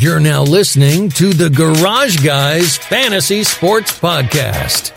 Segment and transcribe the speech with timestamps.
[0.00, 4.96] You're now listening to the Garage Guys Fantasy Sports Podcast.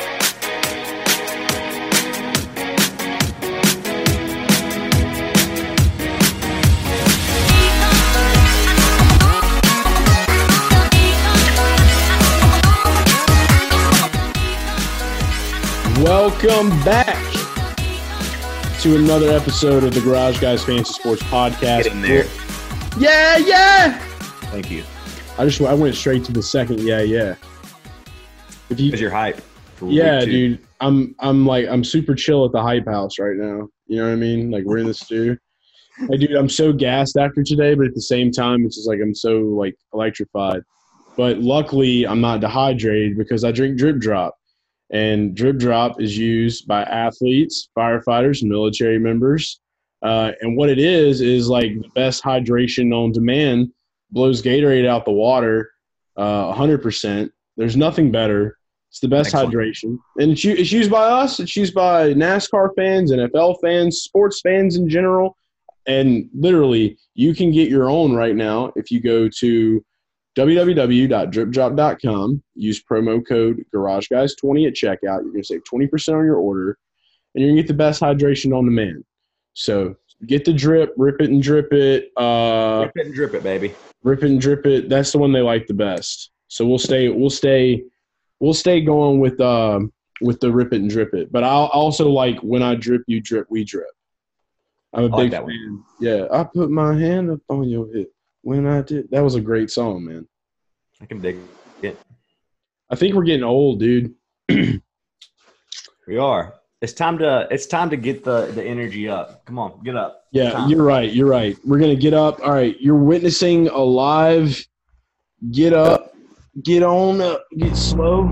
[16.01, 17.33] Welcome back
[18.79, 21.83] to another episode of the Garage Guys Fantasy Sports Podcast.
[21.83, 22.25] Get in there.
[22.97, 23.99] Yeah, yeah.
[24.43, 24.85] Thank you.
[25.37, 26.79] I just I went straight to the second.
[26.81, 27.35] Yeah, yeah.
[28.69, 29.41] If you, Because you're hype.
[29.81, 33.67] Yeah, dude, I'm I'm like I'm super chill at the hype house right now.
[33.87, 34.51] You know what I mean?
[34.51, 35.37] Like we're in the stew.
[36.09, 38.99] Hey, dude, I'm so gassed after today, but at the same time, it's just like
[39.01, 40.61] I'm so like electrified.
[41.17, 44.35] But luckily, I'm not dehydrated because I drink Drip Drop,
[44.91, 49.59] and Drip Drop is used by athletes, firefighters, military members.
[50.03, 53.71] Uh, and what it is is like the best hydration on demand.
[54.13, 55.71] Blows Gatorade out the water,
[56.15, 57.31] uh, 100%.
[57.57, 58.57] There's nothing better.
[58.89, 59.55] It's the best Excellent.
[59.55, 61.39] hydration, and it's, it's used by us.
[61.39, 65.35] It's used by NASCAR fans, NFL fans, sports fans in general,
[65.87, 69.83] and literally, you can get your own right now if you go to
[70.37, 72.43] www.dripdrop.com.
[72.55, 75.23] Use promo code GarageGuys20 at checkout.
[75.23, 76.77] You're gonna save 20% on your order,
[77.33, 79.03] and you're gonna get the best hydration on demand.
[79.53, 79.95] So
[80.25, 82.11] get the drip, rip it and drip it.
[82.17, 83.73] Uh, Drip it and drip it, baby.
[84.03, 84.89] rip it and drip it.
[84.89, 86.31] That's the one they like the best.
[86.47, 87.83] So we'll stay we'll stay
[88.39, 91.31] we'll stay going with um with the rip it and drip it.
[91.31, 93.87] But I'll also like when I drip you drip we drip.
[94.93, 95.83] I'm a I like big that fan.
[95.99, 99.09] Yeah, I put my hand up on your hip when I did.
[99.11, 100.27] That was a great song, man.
[101.01, 101.37] I can dig
[101.81, 101.97] it.
[102.89, 104.13] I think we're getting old, dude.
[106.05, 106.53] We are.
[106.83, 109.45] It's time to it's time to get the the energy up.
[109.45, 110.25] Come on, get up.
[110.33, 111.09] Yeah, you're right.
[111.09, 111.57] You're right.
[111.63, 112.41] We're gonna get up.
[112.41, 114.61] All right, you're witnessing a live.
[115.51, 116.13] Get up,
[116.61, 118.23] get on, up, get slow.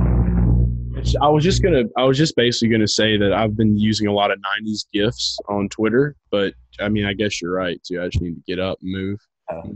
[1.21, 1.83] I was just gonna.
[1.97, 5.39] I was just basically gonna say that I've been using a lot of '90s gifs
[5.47, 8.01] on Twitter, but I mean, I guess you're right too.
[8.01, 9.17] I just need to get up, and move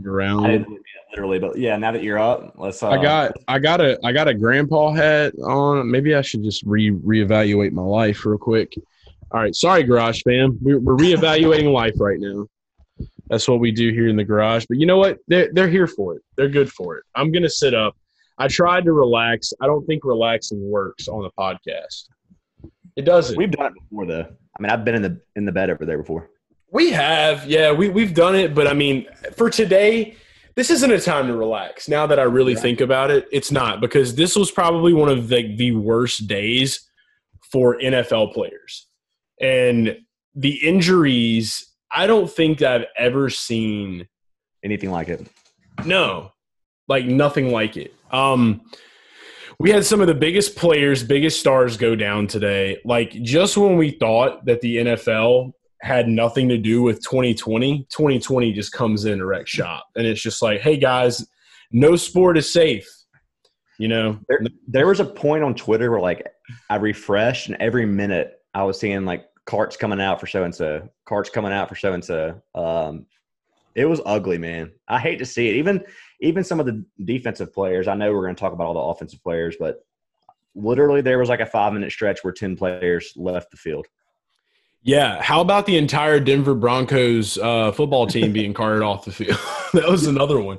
[0.04, 0.46] around.
[0.46, 1.76] I didn't mean it literally, but yeah.
[1.76, 2.82] Now that you're up, let's.
[2.82, 5.90] Uh, I got I got a I got a grandpa hat on.
[5.90, 8.74] Maybe I should just re reevaluate my life real quick.
[9.32, 10.58] All right, sorry, garage fam.
[10.60, 12.46] We're, we're reevaluating life right now.
[13.28, 14.66] That's what we do here in the garage.
[14.68, 15.18] But you know what?
[15.26, 16.22] They're they're here for it.
[16.36, 17.04] They're good for it.
[17.14, 17.96] I'm gonna sit up.
[18.38, 19.52] I tried to relax.
[19.60, 22.08] I don't think relaxing works on the podcast.
[22.94, 23.36] It doesn't.
[23.36, 24.26] We've done it before though.
[24.58, 26.30] I mean, I've been in the in the bed over there before.
[26.76, 30.14] We have, yeah, we we've done it, but I mean, for today,
[30.56, 31.88] this isn't a time to relax.
[31.88, 35.28] Now that I really think about it, it's not because this was probably one of
[35.28, 36.86] the the worst days
[37.50, 38.88] for NFL players,
[39.40, 39.96] and
[40.34, 41.66] the injuries.
[41.90, 44.06] I don't think I've ever seen
[44.62, 45.26] Anything like it?
[45.86, 46.32] no,
[46.88, 47.94] like nothing like it.
[48.10, 48.60] Um,
[49.58, 52.82] we had some of the biggest players, biggest stars go down today.
[52.84, 58.52] Like just when we thought that the NFL had nothing to do with 2020, 2020
[58.52, 61.26] just comes in to wreck shop, and it's just like, hey guys,
[61.72, 62.88] no sport is safe.
[63.78, 66.26] You know, There, there was a point on Twitter where like
[66.70, 70.54] I refreshed, and every minute I was seeing like carts coming out for so and
[70.54, 72.40] so, carts coming out for so and so.
[72.54, 73.06] Um,
[73.74, 74.72] it was ugly, man.
[74.88, 75.56] I hate to see it.
[75.56, 75.84] Even
[76.20, 77.88] even some of the defensive players.
[77.88, 79.84] I know we're going to talk about all the offensive players, but
[80.54, 83.86] literally there was like a five minute stretch where ten players left the field.
[84.86, 85.20] Yeah.
[85.20, 89.38] How about the entire Denver Broncos uh, football team being carted off the field?
[89.72, 90.58] that was another one.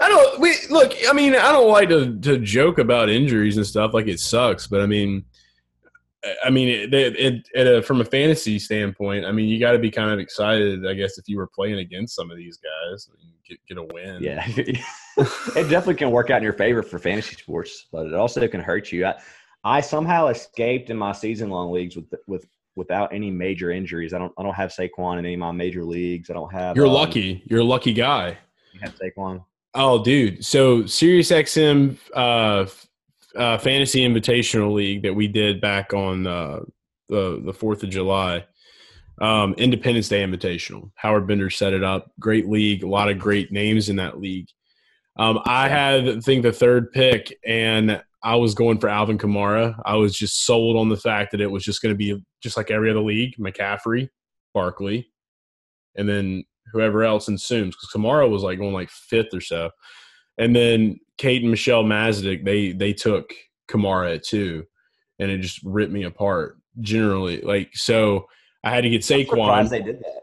[0.00, 0.40] I don't.
[0.40, 0.92] We look.
[1.08, 3.94] I mean, I don't like to to joke about injuries and stuff.
[3.94, 5.24] Like it sucks, but I mean,
[6.44, 9.90] I mean, it, it, it, from a fantasy standpoint, I mean, you got to be
[9.90, 13.30] kind of excited, I guess, if you were playing against some of these guys, and
[13.48, 14.20] get get a win.
[14.20, 18.46] Yeah, it definitely can work out in your favor for fantasy sports, but it also
[18.48, 19.06] can hurt you.
[19.06, 19.14] I,
[19.62, 22.44] I somehow escaped in my season long leagues with with
[22.78, 24.14] without any major injuries.
[24.14, 26.30] I don't I don't have Saquon in any of my major leagues.
[26.30, 26.76] I don't have.
[26.76, 27.42] You're um, lucky.
[27.46, 28.38] You're a lucky guy.
[28.72, 29.44] You have Saquon.
[29.74, 30.42] Oh, dude.
[30.44, 32.66] So SiriusXM uh,
[33.36, 36.60] uh, Fantasy Invitational League that we did back on uh,
[37.08, 38.46] the the Fourth of July,
[39.20, 40.90] um, Independence Day Invitational.
[40.94, 42.10] Howard Bender set it up.
[42.18, 42.82] Great league.
[42.84, 44.48] A lot of great names in that league.
[45.16, 49.80] Um, I had I think the third pick, and I was going for Alvin Kamara.
[49.84, 52.56] I was just sold on the fact that it was just going to be just
[52.56, 54.08] like every other league: McCaffrey,
[54.54, 55.08] Barkley,
[55.96, 57.76] and then whoever else ensues.
[57.76, 59.70] Because Kamara was like going like fifth or so,
[60.36, 63.32] and then Kate and Michelle Mazdick they they took
[63.70, 64.64] Kamara at two,
[65.18, 66.56] and it just ripped me apart.
[66.80, 68.26] Generally, like so,
[68.64, 70.22] I had to get I'm surprised they did that.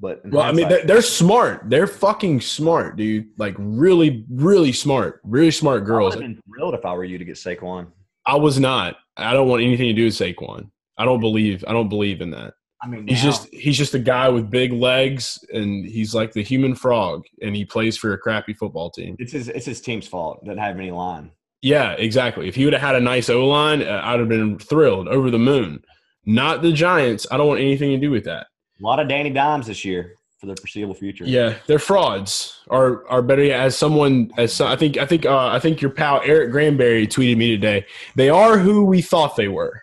[0.00, 1.68] But Well, I mean, they're, they're smart.
[1.68, 3.28] They're fucking smart, dude.
[3.36, 5.20] Like really, really smart.
[5.24, 6.14] Really smart girls.
[6.14, 6.34] I would girls.
[6.36, 7.88] have been thrilled if I were you to get Saquon.
[8.26, 8.96] I was not.
[9.16, 10.70] I don't want anything to do with Saquon.
[10.96, 11.64] I don't believe.
[11.68, 12.54] I don't believe in that.
[12.82, 16.32] I mean, He's now- just he's just a guy with big legs, and he's like
[16.32, 19.16] the human frog, and he plays for a crappy football team.
[19.18, 20.42] it's his it's his team's fault.
[20.46, 21.30] Doesn't have any line.
[21.60, 22.48] Yeah, exactly.
[22.48, 25.30] If he would have had a nice O line, uh, I'd have been thrilled, over
[25.30, 25.82] the moon.
[26.24, 27.26] Not the Giants.
[27.30, 28.46] I don't want anything to do with that.
[28.80, 31.24] A lot of Danny Dimes this year for the foreseeable future.
[31.26, 32.60] Yeah, they're frauds.
[32.70, 35.82] Are are better yet, as someone as so- I think I think uh, I think
[35.82, 37.84] your pal Eric Granberry tweeted me today.
[38.14, 39.82] They are who we thought they were.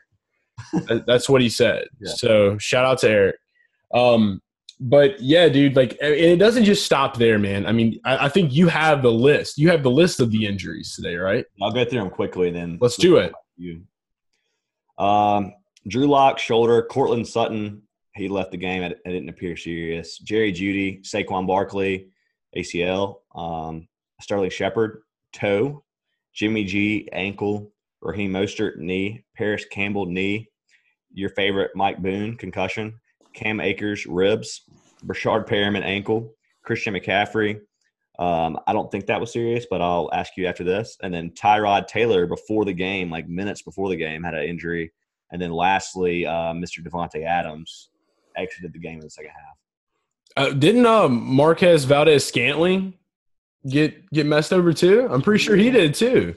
[1.05, 1.87] That's what he said.
[1.99, 2.13] Yeah.
[2.15, 3.35] So shout out to Eric.
[3.93, 4.41] Um,
[4.79, 7.65] but yeah, dude, like and it doesn't just stop there, man.
[7.65, 9.57] I mean, I, I think you have the list.
[9.57, 11.45] You have the list of the injuries today, right?
[11.61, 12.51] I'll go through them quickly.
[12.51, 13.31] Then Let's do it.
[13.57, 13.83] You.
[14.97, 15.53] Um,
[15.87, 16.81] Drew Lock shoulder.
[16.83, 17.83] Courtland Sutton.
[18.17, 18.83] He left the game.
[18.83, 20.17] It, didn't appear serious.
[20.17, 21.01] Jerry Jeudy.
[21.03, 22.09] Saquon Barkley.
[22.55, 23.17] ACL.
[23.35, 23.87] Um,
[24.21, 25.01] Sterling Shepard.
[25.33, 25.83] Toe.
[26.33, 27.07] Jimmy G.
[27.13, 27.71] Ankle.
[28.01, 28.77] Raheem Mostert.
[28.77, 29.23] Knee.
[29.35, 30.07] Parris Campbell.
[30.07, 30.49] Knee.
[31.13, 32.35] Your favorite Mike Boone.
[32.37, 32.99] Concussion.
[33.33, 34.05] Cam Akers.
[34.05, 34.63] Ribs.
[35.05, 35.83] Breshad Perriman.
[35.83, 36.33] Ankle.
[36.63, 37.61] Christian McCaffrey.
[38.19, 40.97] Um, I don't think that was serious, but I'll ask you after this.
[41.03, 44.91] And then Tyrod Taylor before the game, like minutes before the game, had an injury.
[45.31, 46.79] And then lastly, uh, Mr.
[46.79, 47.89] Davante Adams
[48.37, 49.57] exited the game in the second half.
[50.35, 52.93] Uh, didn't uh, Marquez Valdes-Scantling
[53.67, 55.07] get get messed over too?
[55.09, 56.35] I'm pretty sure he did too.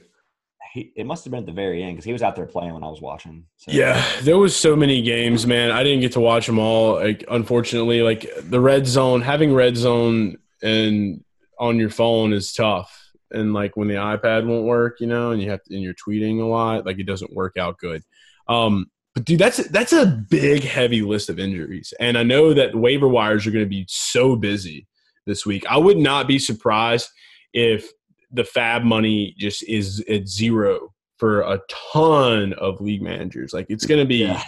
[0.73, 2.73] He, it must have been at the very end because he was out there playing
[2.73, 3.44] when I was watching.
[3.56, 5.73] So, Yeah, there was so many games, man.
[5.73, 6.94] I didn't get to watch them all.
[6.94, 11.25] Like, unfortunately, like the red zone, having red zone and
[11.58, 12.96] on your phone is tough.
[13.32, 15.94] And like when the iPad won't work, you know, and you have to, and you're
[15.94, 18.03] tweeting a lot, like it doesn't work out good.
[18.49, 22.75] Um, but dude, that's that's a big, heavy list of injuries, and I know that
[22.77, 24.87] waiver wires are going to be so busy
[25.27, 25.65] this week.
[25.69, 27.09] I would not be surprised
[27.53, 27.91] if
[28.31, 31.61] the FAAB money just is at zero for a
[31.93, 33.53] ton of league managers.
[33.53, 34.43] Like it's going to be, Yeah.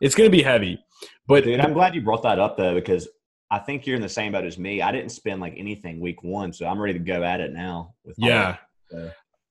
[0.00, 0.78] it's going to be heavy.
[1.26, 3.08] But Dude, I'm glad you brought that up though because
[3.50, 4.80] I think you're in the same boat as me.
[4.80, 7.94] I didn't spend like anything week one, so I'm ready to go at it now.
[8.04, 8.56] With my- yeah.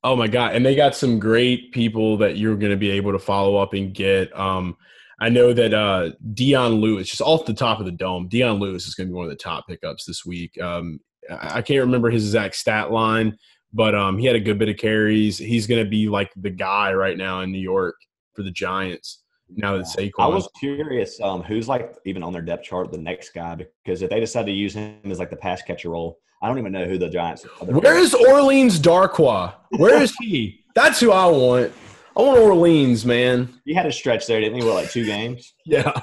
[0.04, 0.56] Oh my god!
[0.56, 3.74] And they got some great people that you're going to be able to follow up
[3.74, 4.36] and get.
[4.38, 4.78] Um,
[5.20, 8.88] I know that uh, Dion Lewis, just off the top of the dome, Dion Lewis
[8.88, 10.60] is going to be one of the top pickups this week.
[10.60, 11.00] Um,
[11.30, 13.38] I I can't remember his exact stat line,
[13.74, 15.38] but um, he had a good bit of carries.
[15.38, 17.96] He's going to be like the guy right now in New York
[18.34, 19.21] for the Giants.
[19.56, 22.98] Now that Saquon, I was curious um, who's like even on their depth chart the
[22.98, 26.20] next guy because if they decide to use him as like the pass catcher role,
[26.42, 27.46] I don't even know who the Giants.
[27.60, 29.54] other Where is Orleans Darkwa?
[29.72, 30.64] Where is he?
[30.76, 31.74] That's who I want.
[32.16, 33.54] I want Orleans, man.
[33.66, 34.66] he had a stretch there, didn't he?
[34.66, 35.54] What like two games?
[35.66, 36.02] Yeah.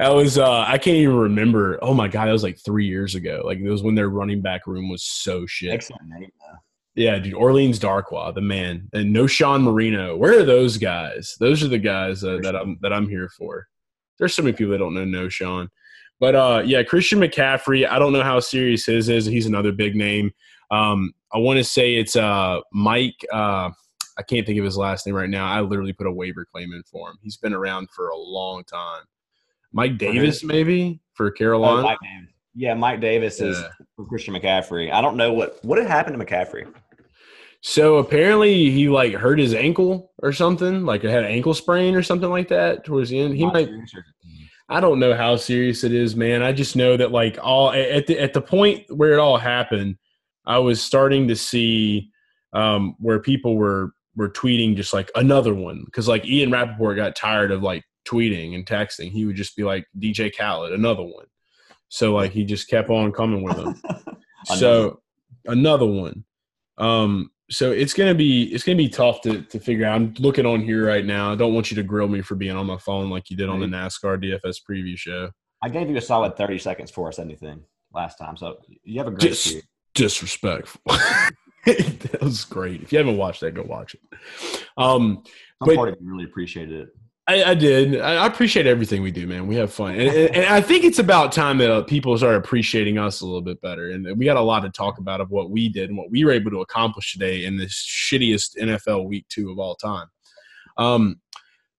[0.00, 1.78] That was uh I can't even remember.
[1.80, 3.42] Oh my god, that was like three years ago.
[3.44, 5.70] Like it was when their running back room was so shit.
[5.70, 6.30] Excellent name.
[6.40, 6.58] Though.
[6.94, 7.34] Yeah, dude.
[7.34, 8.88] Orleans Darkwa, the man.
[8.92, 10.16] And Knowshon Moreno.
[10.16, 11.34] Where are those guys?
[11.40, 13.66] Those are the guys uh, that I'm that I'm here for.
[14.18, 15.68] There's so many people that don't know Knowshon.
[16.20, 19.26] But uh yeah, Christian McCaffrey, I don't know how serious his is.
[19.26, 20.30] He's another big name.
[20.70, 23.70] Um I want to say it's uh Mike uh
[24.16, 25.46] I can't think of his last name right now.
[25.46, 27.18] I literally put a waiver claim in for him.
[27.20, 29.02] He's been around for a long time.
[29.72, 31.82] Mike Davis, maybe for Oh, Carolina.
[31.82, 31.98] Mike
[32.54, 33.68] Yeah, Mike Davis is Yeah.
[33.96, 34.92] for Christian McCaffrey.
[34.92, 36.72] I don't know what what had happened to McCaffrey.
[37.66, 42.02] So apparently he like hurt his ankle or something, like had an ankle sprain or
[42.02, 43.38] something like that towards the end.
[43.38, 43.70] He might.
[44.68, 46.42] I don't know how serious it is, man.
[46.42, 49.96] I just know that like all at the at the point where it all happened,
[50.44, 52.10] I was starting to see
[52.52, 57.16] um, where people were were tweeting just like another one because like Ian Rapoport got
[57.16, 59.10] tired of like tweeting and texting.
[59.10, 61.26] He would just be like DJ Khaled, another one.
[61.88, 63.80] So like he just kept on coming with them.
[64.58, 65.00] so
[65.46, 66.26] another one.
[66.76, 69.96] Um, so it's gonna be it's gonna be tough to to figure out.
[69.96, 71.32] I'm looking on here right now.
[71.32, 73.48] I don't want you to grill me for being on my phone like you did
[73.48, 75.30] on the NASCAR DFS preview show.
[75.62, 79.08] I gave you a solid thirty seconds for us anything last time, so you have
[79.08, 79.62] a great year.
[79.94, 80.80] Disrespectful.
[81.66, 82.82] that was great.
[82.82, 84.00] If you haven't watched that, go watch it.
[84.76, 85.22] Um,
[85.62, 86.88] Some but- part of you really appreciated it.
[87.26, 88.00] I, I did.
[88.00, 89.46] I, appreciate everything we do, man.
[89.46, 92.36] We have fun, and, and, and I think it's about time that uh, people start
[92.36, 93.90] appreciating us a little bit better.
[93.90, 96.24] And we got a lot to talk about of what we did and what we
[96.24, 100.06] were able to accomplish today in this shittiest NFL week two of all time.
[100.76, 101.20] Um,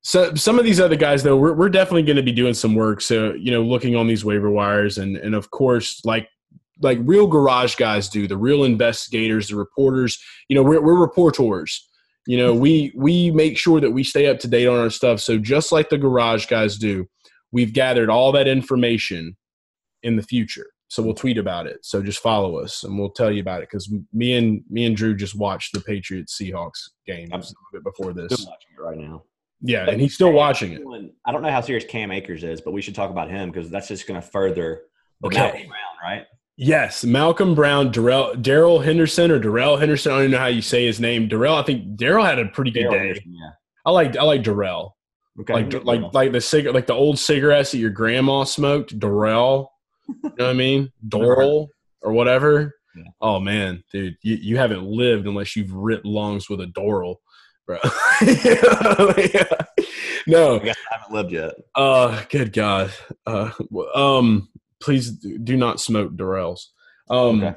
[0.02, 2.74] so some of these other guys, though, we're, we're definitely going to be doing some
[2.74, 3.02] work.
[3.02, 6.28] So you know, looking on these waiver wires, and and of course, like
[6.82, 10.20] like real garage guys do, the real investigators, the reporters.
[10.50, 11.88] You know, we're, we're reporters
[12.28, 15.20] you know we we make sure that we stay up to date on our stuff
[15.20, 17.08] so just like the garage guys do
[17.56, 19.38] we've gathered all that information
[20.04, 20.68] in the future.
[20.90, 21.80] So we'll tweet about it.
[21.84, 24.96] So just follow us and we'll tell you about it because me and me and
[24.96, 28.46] Drew just watched the Patriots Seahawks game a little bit before Still this.
[28.46, 29.24] watching it right now.
[29.62, 30.82] Yeah, and he's still watching it.
[31.26, 33.70] I don't know how serious Cam Akers is, but we should talk about him because
[33.70, 34.84] that's just going to further
[35.22, 35.68] the Okay.
[36.04, 36.26] Right?
[36.58, 40.12] Yes, Malcolm Brown, Darrell, Daryl Henderson or Darrell Henderson.
[40.12, 41.28] I don't even know how you say his name.
[41.28, 41.56] Darrell.
[41.56, 43.08] I think Daryl had a pretty good Darrell day.
[43.08, 43.50] Henderson, yeah.
[43.86, 44.96] I like I like Darrell.
[45.42, 45.54] Okay.
[45.54, 49.68] like like like the cig- like the old cigarettes that your grandma smoked, Dorel.
[50.08, 50.92] You know what I mean?
[51.10, 51.68] Doral
[52.02, 52.74] or whatever.
[52.96, 53.04] Yeah.
[53.20, 57.16] Oh man, dude, you, you haven't lived unless you've ripped lungs with a Doral,
[57.68, 57.80] bro.
[58.22, 59.44] Yeah.
[60.28, 61.54] No, I I haven't lived yet.
[61.76, 62.92] uh, good God.
[63.28, 63.52] Uh,
[63.94, 64.50] um,
[64.86, 66.68] please do not smoke Dorels.
[67.10, 67.56] Um, Okay.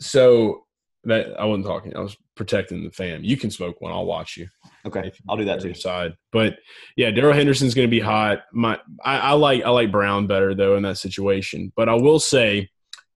[0.00, 0.64] so
[1.04, 1.94] that I wasn't talking.
[1.96, 3.22] I was protecting the fam.
[3.22, 3.92] You can smoke one.
[3.92, 4.48] I'll watch you
[4.86, 5.74] Okay, you I'll do that too.
[5.74, 6.56] Side, but
[6.96, 8.40] yeah, Darrell Henderson's going to be hot.
[8.52, 11.70] My, I, I like I like Brown better though in that situation.
[11.76, 12.68] But I will say,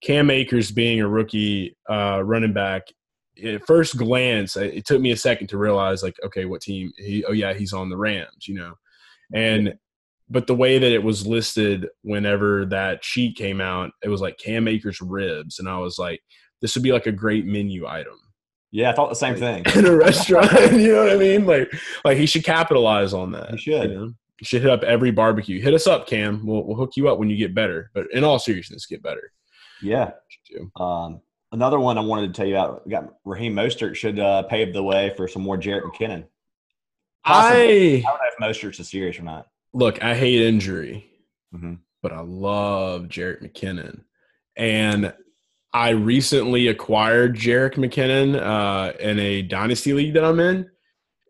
[0.03, 2.83] Cam Akers being a rookie uh, running back,
[3.43, 6.93] at first glance, it it took me a second to realize like, okay, what team?
[6.99, 8.75] He, oh yeah, he's on the Rams, you know,
[9.33, 9.75] and.
[10.35, 14.37] But the way that it was listed whenever that sheet came out, it was like
[14.37, 16.21] Cam Akers ribs, and I was like,
[16.61, 18.19] this would be like a great menu item
[18.73, 19.63] Yeah, I thought the same thing.
[19.77, 20.51] in a restaurant.
[20.73, 21.47] you know what I mean?
[21.47, 21.73] Like,
[22.05, 23.53] like he should capitalize on that.
[23.53, 23.91] He should.
[23.91, 24.05] You, know?
[24.07, 25.61] You should hit up every barbecue.
[25.61, 26.45] Hit us up, Cam.
[26.45, 27.93] We'll we'll hook you up when you get better.
[27.95, 29.31] But in all seriousness, get better.
[29.81, 30.11] Yeah.
[30.75, 31.21] Um,
[31.53, 32.85] another one I wanted to tell you about.
[32.85, 36.25] We got Raheem Mostert should uh, pave the way for some more Jerick McKinnon.
[37.25, 38.05] Possibly.
[38.05, 39.47] I I don't know if Mostert's a serious or not.
[39.75, 40.03] Look.
[40.03, 41.05] I hate injury,
[41.55, 41.81] Mhm.
[42.03, 44.05] but I love Jerick McKinnon,
[44.57, 45.13] and
[45.73, 50.71] I recently acquired Jerick McKinnon uh, in a dynasty league that I'm in,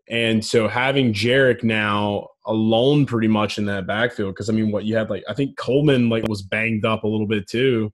[0.07, 4.85] and so having Jerick now alone pretty much in that backfield because I mean, what
[4.85, 7.91] you had like I think Coleman like was banged up a little bit too,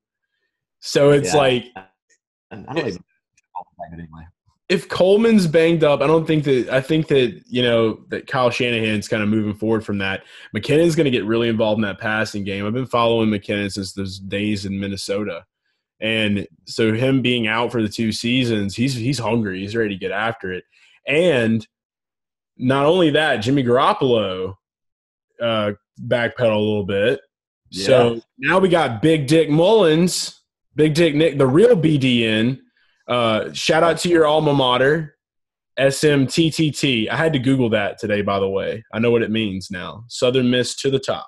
[0.82, 1.40] so it's Yeah.
[1.40, 3.04] like I don't even
[3.94, 4.28] anyway.
[4.72, 8.50] If Coleman's banged up, I don't think that I think that you know that Kyle
[8.50, 10.24] Shanahan's kind of moving forward from that.
[10.56, 12.66] McKinnon's going to get really involved in that passing game.
[12.66, 15.44] I've been following McKinnon since those days in Minnesota,
[16.00, 19.60] and so him being out for the two seasons, he's he's hungry.
[19.60, 20.64] He's ready to get after it,
[21.06, 21.68] and
[22.58, 24.56] not only that, Jimmy Garoppolo
[25.42, 27.20] uh, backpedal a little bit.
[27.72, 30.40] So now we got Big Dick Mullens,
[30.76, 32.60] Big Dick Nick, the real BDN.
[33.12, 35.18] Uh, shout out to your alma mater,
[35.78, 37.10] SMTTT.
[37.10, 38.86] I had to Google that today, by the way.
[38.94, 40.06] I know what it means now.
[40.08, 41.28] Southern Miss to the top.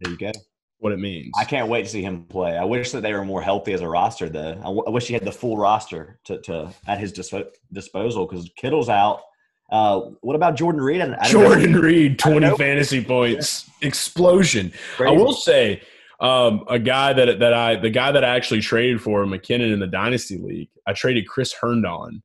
[0.00, 0.32] There you go.
[0.78, 1.30] What it means.
[1.38, 2.58] I can't wait to see him play.
[2.58, 4.50] I wish that they were more healthy as a roster, though.
[4.50, 8.26] I, w- I wish he had the full roster to, to at his dispo- disposal
[8.26, 9.22] because Kittle's out.
[9.72, 11.00] Uh, what about Jordan Reed?
[11.00, 11.54] I, I don't know.
[11.54, 13.70] Jordan Reed, 20 fantasy points.
[13.80, 14.74] Explosion.
[14.98, 15.80] I will say,
[16.24, 19.78] um, a guy that that I the guy that I actually traded for McKinnon in
[19.78, 20.70] the dynasty league.
[20.86, 22.22] I traded Chris Herndon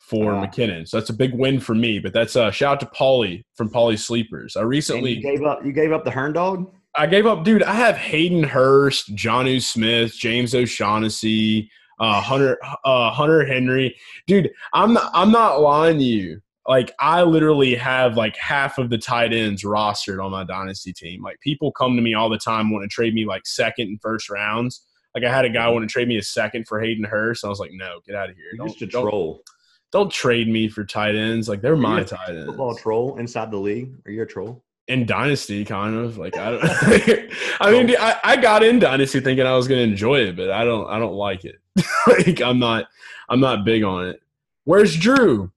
[0.00, 0.44] for Ah.
[0.44, 2.00] McKinnon, so that's a big win for me.
[2.00, 4.56] But that's a shout out to Paulie from Paulie Sleepers.
[4.56, 5.64] I recently you gave up.
[5.64, 6.72] You gave up the Hern dog.
[6.96, 7.62] I gave up, dude.
[7.62, 13.96] I have Hayden Hurst, Jonnu Smith, James O'Shaughnessy, uh, Hunter uh, Hunter Henry.
[14.26, 16.40] Dude, I'm not, I'm not lying to you.
[16.68, 21.22] Like I literally have like half of the tight ends rostered on my dynasty team.
[21.22, 24.00] Like people come to me all the time want to trade me like second and
[24.02, 24.84] first rounds.
[25.14, 25.74] Like I had a guy mm-hmm.
[25.74, 27.42] want to trade me a second for Hayden Hurst.
[27.42, 28.52] I was like, no, get out of here.
[28.58, 29.42] Don't, just a don't, troll.
[29.92, 31.48] don't trade me for tight ends.
[31.48, 33.94] Like they're my you a tight ends Football troll inside the league.
[34.04, 34.62] Are you a troll?
[34.88, 36.64] in dynasty kind of like i don't
[37.60, 40.50] i mean I, I got in dynasty thinking i was going to enjoy it but
[40.50, 41.56] i don't i don't like it
[42.06, 42.86] like i'm not
[43.28, 44.22] i'm not big on it
[44.64, 45.52] where's drew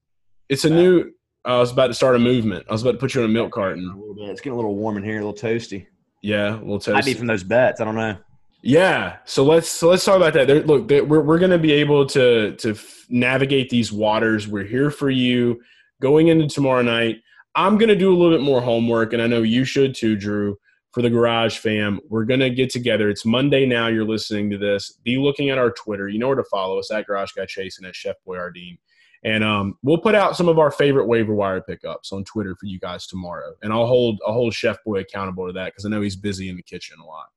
[0.51, 1.11] it's a new
[1.45, 3.33] i was about to start a movement i was about to put you in a
[3.33, 3.83] milk carton.
[3.89, 4.29] A little bit.
[4.29, 5.19] It's getting a little warm in here.
[5.19, 5.87] A little toasty.
[6.21, 6.93] yeah a little toasty.
[6.93, 7.81] Might be from those bets.
[7.81, 8.17] I don't know.
[8.61, 11.57] yeah so let's so let's talk about that there, look there, we're, we're going to
[11.57, 15.59] be able to to f- navigate these waters we're here for you
[15.99, 17.15] going into tomorrow night
[17.55, 20.15] i'm going to do a little bit more homework and i know you should too
[20.15, 20.55] drew
[20.91, 24.57] for the garage fam we're going to get together it's monday now you're listening to
[24.59, 27.45] this be looking at our twitter you know where to follow us at garage guy
[27.45, 28.77] chase and at chef boyardeen
[29.23, 32.65] and um, we'll put out some of our favorite waiver wire pickups on twitter for
[32.65, 35.89] you guys tomorrow and i'll hold i'll hold chef boy accountable to that because i
[35.89, 37.27] know he's busy in the kitchen a lot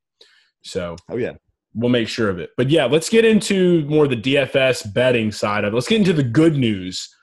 [0.63, 1.33] so Oh yeah.
[1.75, 2.51] we'll make sure of it.
[2.57, 5.77] But yeah, let's get into more the DFS betting side of it.
[5.77, 7.15] Let's get into the good news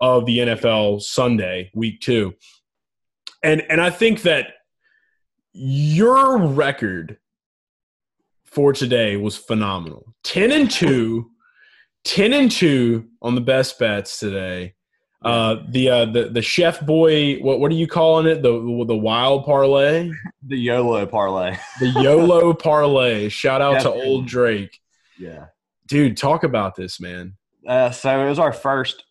[0.00, 2.34] of the NFL Sunday, week two.
[3.42, 4.48] And and I think that
[5.52, 7.18] your record
[8.44, 10.12] for today was phenomenal.
[10.24, 11.30] 10 and 2,
[12.04, 14.74] 10 and 2 on the best bets today.
[15.24, 17.38] Uh, the uh, the the chef boy.
[17.40, 18.40] What what are you calling it?
[18.40, 18.52] The
[18.86, 20.10] the wild parlay.
[20.46, 21.58] The YOLO parlay.
[21.80, 23.28] The YOLO parlay.
[23.28, 24.78] Shout out to old Drake,
[25.18, 25.46] Yeah.
[25.88, 26.16] dude.
[26.16, 27.34] Talk about this, man.
[27.66, 29.04] Uh, so it was our first.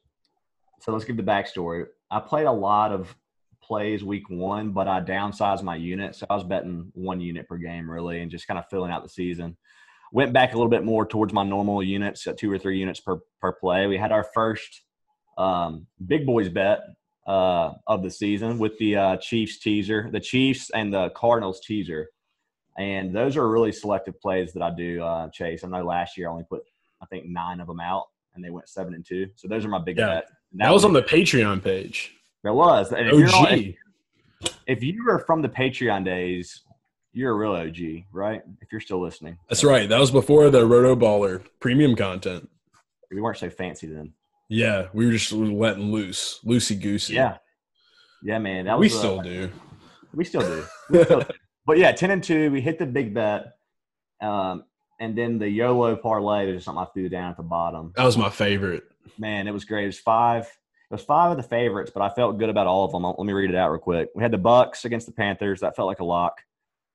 [0.79, 1.85] So let's give the backstory.
[2.09, 3.13] I played a lot of
[3.61, 6.15] plays week one, but I downsized my unit.
[6.15, 9.03] So I was betting one unit per game really and just kind of filling out
[9.03, 9.57] the season.
[10.13, 12.99] Went back a little bit more towards my normal units at two or three units
[12.99, 13.87] per, per play.
[13.87, 14.83] We had our first
[15.37, 16.79] um, big boys bet
[17.27, 22.09] uh, of the season with the uh, Chiefs teaser, the Chiefs and the Cardinals teaser.
[22.77, 25.63] And those are really selective plays that I do, uh, Chase.
[25.63, 26.61] I know last year I only put,
[27.01, 29.27] I think, nine of them out and they went seven and two.
[29.35, 30.07] So those are my big Yeah.
[30.07, 30.31] bets.
[30.51, 32.13] And That was on the Patreon page.
[32.43, 32.93] There was.
[32.93, 33.75] And if, you're not- if,
[34.67, 36.61] if you were from the Patreon days,
[37.13, 38.41] you're a real OG, right?
[38.61, 39.37] If you're still listening.
[39.49, 39.89] That's right.
[39.89, 42.49] That was before the Roto Baller premium content.
[43.11, 44.13] We weren't so fancy then.
[44.49, 47.15] Yeah, we were just letting loose, loosey goosey.
[47.15, 47.37] Yeah.
[48.23, 48.65] Yeah, man.
[48.65, 49.51] That we was, uh, still do.
[50.13, 50.65] We still do.
[50.89, 51.25] We still do.
[51.67, 52.49] But yeah, ten and two.
[52.49, 53.57] We hit the big bet,
[54.21, 54.63] um,
[55.01, 56.45] and then the YOLO parlay.
[56.45, 57.91] There's something I threw down at the bottom.
[57.97, 58.85] That was my favorite.
[59.17, 59.83] Man, it was great.
[59.83, 60.43] It was five.
[60.45, 63.03] It was five of the favorites, but I felt good about all of them.
[63.03, 64.07] Let me read it out real quick.
[64.15, 65.59] We had the Bucks against the Panthers.
[65.59, 66.41] That felt like a lock.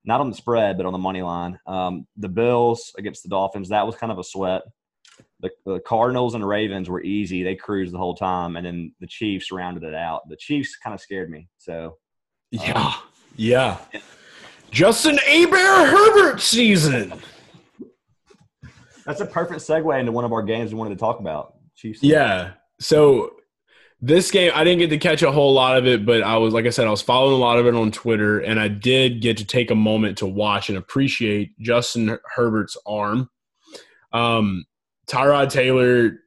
[0.05, 1.59] Not on the spread, but on the money line.
[1.65, 3.69] Um, the Bills against the Dolphins.
[3.69, 4.63] That was kind of a sweat.
[5.39, 7.43] The, the Cardinals and Ravens were easy.
[7.43, 10.27] They cruised the whole time, and then the Chiefs rounded it out.
[10.29, 11.47] The Chiefs kind of scared me.
[11.57, 11.97] So
[12.51, 12.93] Yeah,
[13.35, 13.77] yeah.
[14.71, 17.13] Justin Aber Herbert season.
[19.05, 21.55] that's a perfect segue into one of our games we wanted to talk about.
[21.75, 22.01] Chiefs.
[22.01, 22.53] Yeah.
[22.79, 23.35] So
[24.05, 26.53] this game, I didn't get to catch a whole lot of it, but I was,
[26.53, 29.21] like I said, I was following a lot of it on Twitter, and I did
[29.21, 33.29] get to take a moment to watch and appreciate Justin Herbert's arm.
[34.11, 34.65] Um,
[35.07, 36.19] Tyrod Taylor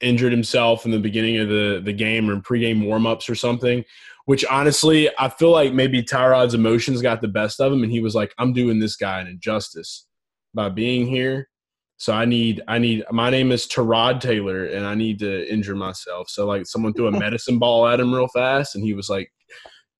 [0.00, 3.84] injured himself in the beginning of the, the game or in pregame warmups or something,
[4.24, 8.00] which honestly, I feel like maybe Tyrod's emotions got the best of him, and he
[8.00, 10.06] was like, I'm doing this guy an injustice
[10.54, 11.50] by being here.
[11.98, 13.04] So I need, I need.
[13.10, 16.28] My name is Terod Taylor, and I need to injure myself.
[16.28, 19.32] So like, someone threw a medicine ball at him real fast, and he was like,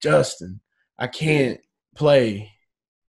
[0.02, 0.60] "Justin,
[0.98, 1.58] I can't
[1.96, 2.52] play.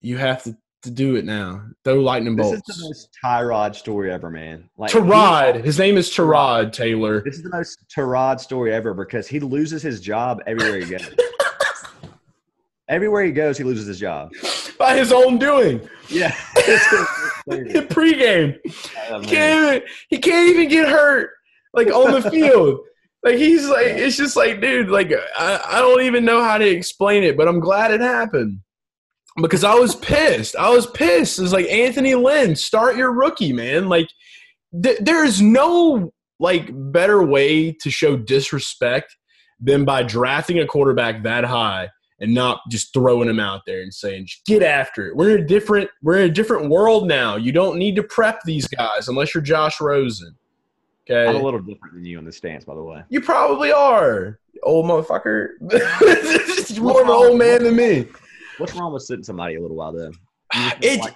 [0.01, 1.65] You have to, to do it now.
[1.83, 2.61] Throw lightning bolts.
[2.67, 4.69] This is the most Tyrod story ever, man.
[4.77, 7.23] Like his name is Terod Taylor.
[7.23, 11.09] This is the most Tyrod story ever because he loses his job everywhere he goes.
[12.89, 14.31] everywhere he goes, he loses his job.
[14.77, 15.87] by his own doing.
[16.09, 16.35] Yeah.
[17.47, 18.57] In pregame,
[19.09, 21.31] Oh, he can't even, he can't even get hurt
[21.73, 22.79] like on the field.
[23.23, 26.67] Like he's like, it's just like, dude, like I, I don't even know how to
[26.67, 28.59] explain it, but I'm glad it happened
[29.41, 30.55] because I was pissed.
[30.55, 31.39] I was pissed.
[31.39, 33.89] It's like Anthony Lynn, start your rookie, man.
[33.89, 34.09] Like
[34.81, 39.15] th- there is no like better way to show disrespect
[39.59, 43.93] than by drafting a quarterback that high and not just throwing them out there and
[43.93, 45.15] saying get after it.
[45.15, 47.35] We're in a different we're in a different world now.
[47.35, 50.35] You don't need to prep these guys unless you're Josh Rosen.
[51.09, 51.27] Okay.
[51.27, 53.01] I'm a little different than you in the stance, by the way.
[53.09, 55.51] you probably are, old motherfucker.
[56.69, 58.07] You're more of an old man than me.
[58.57, 60.11] What's wrong with sitting somebody a little while though?
[60.81, 61.15] It,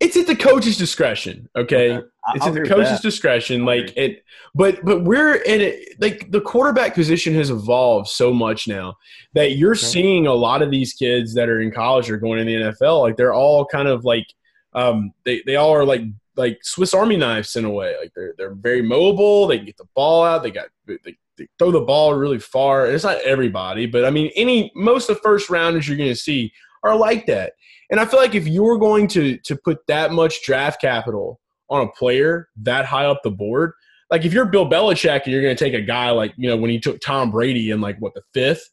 [0.00, 1.48] it's at the coach's discretion.
[1.54, 2.02] Okay, I-
[2.34, 3.64] it's I'll at the coach's discretion.
[3.64, 6.00] Like it, but but we're in it.
[6.00, 8.96] Like the quarterback position has evolved so much now
[9.34, 12.46] that you're seeing a lot of these kids that are in college or going in
[12.46, 13.00] the NFL.
[13.02, 14.26] Like they're all kind of like
[14.74, 16.02] um they they all are like
[16.36, 17.96] like Swiss Army knives in a way.
[18.00, 19.46] Like they're they're very mobile.
[19.46, 20.42] They can get the ball out.
[20.42, 22.86] They got they, they throw the ball really far.
[22.86, 26.10] And it's not everybody, but I mean any most of the first rounders you're going
[26.10, 27.52] to see are like that.
[27.90, 31.86] And I feel like if you're going to to put that much draft capital on
[31.86, 33.72] a player that high up the board,
[34.10, 36.56] like if you're Bill Belichick and you're going to take a guy like you know
[36.56, 38.68] when he took Tom Brady in like what the fifth,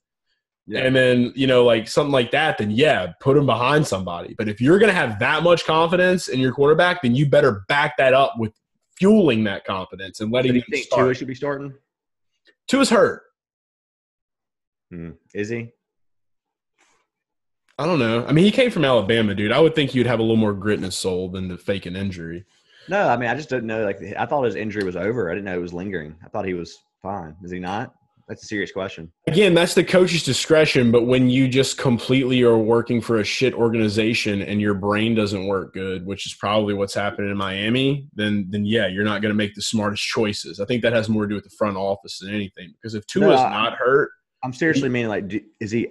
[0.68, 0.82] Yeah.
[0.82, 4.36] and then you know like something like that, then yeah, put him behind somebody.
[4.38, 7.64] But if you're going to have that much confidence in your quarterback, then you better
[7.68, 8.54] back that up with
[8.98, 11.18] fueling that confidence and Do letting you him think Tua start.
[11.18, 11.74] should be starting?
[12.68, 13.22] Tua's hurt.
[14.92, 15.12] Hmm.
[15.34, 15.72] Is he?
[17.80, 18.26] I don't know.
[18.26, 19.52] I mean, he came from Alabama, dude.
[19.52, 21.86] I would think he'd have a little more grit in his soul than to fake
[21.86, 22.46] an injury.
[22.90, 23.84] No, I mean I just didn't know.
[23.84, 25.30] Like I thought his injury was over.
[25.30, 26.16] I didn't know it was lingering.
[26.26, 27.36] I thought he was fine.
[27.44, 27.94] Is he not?
[28.30, 29.10] That's a serious question.
[29.28, 33.54] Again, that's the coach's discretion, but when you just completely are working for a shit
[33.54, 38.48] organization and your brain doesn't work good, which is probably what's happening in Miami, then
[38.50, 40.60] then yeah, you're not going to make the smartest choices.
[40.60, 42.74] I think that has more to do with the front office than anything.
[42.82, 44.12] Because if Tua's No, I- not hurt,
[44.44, 45.88] I'm seriously meaning like, do, is he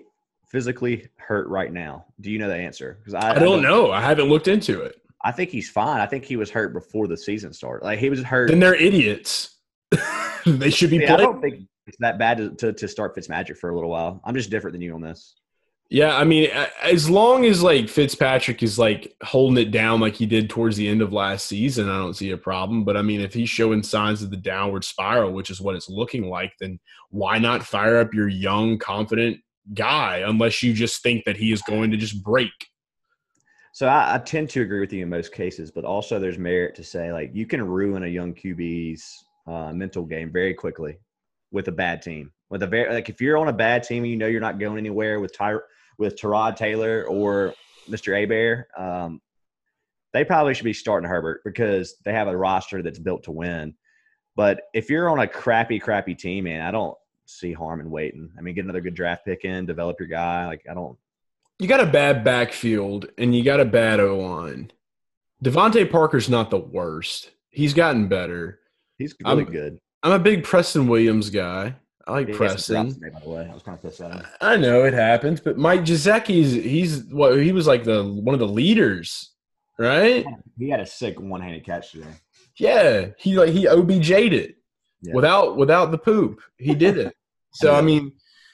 [0.50, 2.06] physically hurt right now?
[2.20, 2.98] Do you know the answer?
[3.00, 3.90] Because I, I don't know.
[3.90, 5.00] I haven't looked into it.
[5.24, 6.00] I think he's fine.
[6.00, 7.84] I think he was hurt before the season started.
[7.84, 8.50] Like he was hurt.
[8.50, 9.56] Then they're idiots.
[10.46, 13.56] they should be Yeah, I don't think it's that bad to, to, to start Fitzmagic
[13.56, 14.20] for a little while.
[14.24, 15.34] I'm just different than you on this.
[15.88, 16.50] Yeah, I mean,
[16.82, 20.88] as long as like Fitzpatrick is like holding it down like he did towards the
[20.88, 22.84] end of last season, I don't see a problem.
[22.84, 25.88] But I mean, if he's showing signs of the downward spiral, which is what it's
[25.88, 26.80] looking like, then
[27.10, 29.38] why not fire up your young, confident
[29.74, 32.52] guy unless you just think that he is going to just break?
[33.72, 36.74] So I, I tend to agree with you in most cases, but also there's merit
[36.76, 40.98] to say like you can ruin a young QB's uh, mental game very quickly
[41.50, 42.32] with a bad team.
[42.48, 44.58] With a very like if you're on a bad team and you know you're not
[44.58, 45.56] going anywhere with Ty
[45.98, 47.54] with Tyrod Taylor or
[47.88, 48.14] Mr.
[48.14, 49.20] Abear, um,
[50.12, 53.74] they probably should be starting Herbert because they have a roster that's built to win.
[54.36, 56.96] But if you're on a crappy, crappy team, man, I don't
[57.26, 58.30] see harm in waiting.
[58.38, 60.46] I mean, get another good draft pick in, develop your guy.
[60.46, 60.98] Like I don't.
[61.58, 64.70] You got a bad backfield and you got a bad O line.
[65.42, 67.30] DeVante Parker's not the worst.
[67.50, 68.60] He's gotten better.
[68.98, 69.80] He's really I'm, good.
[70.02, 71.74] I'm a big Preston Williams guy.
[72.06, 72.94] I like Preston.
[72.94, 74.26] today, by the way, I was kind of pissed at him.
[74.40, 78.38] I know it happens, but Mike Gesicki's he's what he was like the one of
[78.38, 79.32] the leaders,
[79.78, 80.24] right?
[80.56, 82.06] He had a sick one-handed catch today.
[82.56, 84.55] Yeah, he like he OBJ'd it
[85.06, 85.14] Yeah.
[85.14, 86.40] without without the poop.
[86.58, 87.14] He did it.
[87.52, 88.12] So I mean,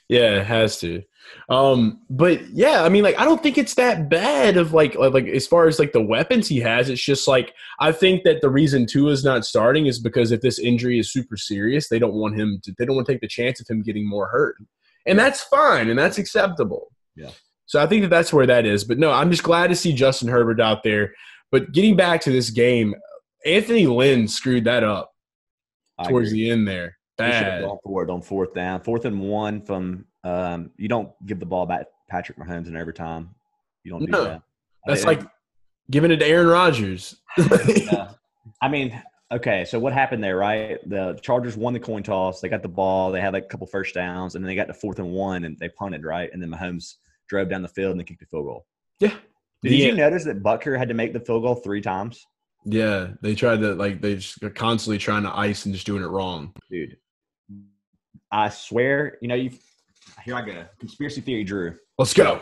[0.09, 1.03] yeah, it has to.
[1.49, 5.13] Um, but yeah, I mean, like I don't think it's that bad of like like,
[5.13, 6.89] like as far as like the weapons he has.
[6.89, 10.41] It's just like I think that the reason Tua is not starting is because if
[10.41, 12.75] this injury is super serious, they don't want him to.
[12.79, 14.57] They don't want to take the chance of him getting more hurt,
[15.07, 16.93] and that's fine and that's acceptable.
[17.17, 17.31] Yeah.
[17.67, 18.85] So I think that that's where that is.
[18.85, 21.15] But no, I'm just glad to see Justin Herbert out there.
[21.51, 22.95] But getting back to this game,
[23.45, 25.12] Anthony Lynn screwed that up
[26.09, 26.97] towards the end there.
[27.19, 27.65] He should have Bad.
[27.65, 30.05] gone for it on fourth down, fourth and one from.
[30.25, 33.31] Um, you don't give the ball back to Patrick Mahomes in overtime.
[33.85, 34.43] You don't do that.
[34.87, 35.23] That's I- like
[35.91, 37.17] giving it to Aaron Rodgers.
[37.39, 38.13] Yeah.
[38.61, 39.01] I mean,
[39.33, 40.79] okay, so what happened there, right?
[40.89, 42.41] The Chargers won the coin toss.
[42.41, 43.11] They got the ball.
[43.13, 45.45] They had like a couple first downs, and then they got to fourth and one,
[45.45, 46.31] and they punted, right?
[46.33, 46.95] And then Mahomes
[47.29, 48.67] drove down the field and they kicked the field goal.
[49.01, 49.15] yeah.
[49.63, 49.87] Did Yeah.
[49.87, 52.27] you notice that Butker had to make the field goal three times?
[52.65, 56.03] Yeah, they tried to like they just are constantly trying to ice and just doing
[56.03, 56.55] it wrong.
[56.71, 56.97] Dude,
[58.31, 59.51] I swear, you know, you.
[60.25, 60.65] Here I go.
[60.79, 61.77] Conspiracy theory, Drew.
[61.99, 62.41] Let's go.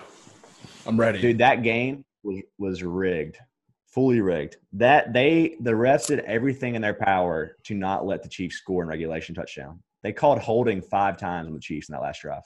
[0.86, 1.20] I'm ready.
[1.20, 3.38] Dude, that game was was rigged,
[3.86, 4.56] fully rigged.
[4.74, 8.82] That they the refs did everything in their power to not let the Chiefs score
[8.82, 9.82] in regulation touchdown.
[10.02, 12.42] They called holding five times on the Chiefs in that last drive.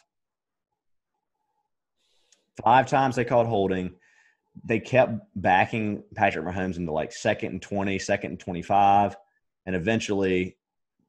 [2.63, 3.95] Five times they called holding.
[4.65, 9.17] They kept backing Patrick Mahomes into like second and 20, second and 25.
[9.67, 10.57] And eventually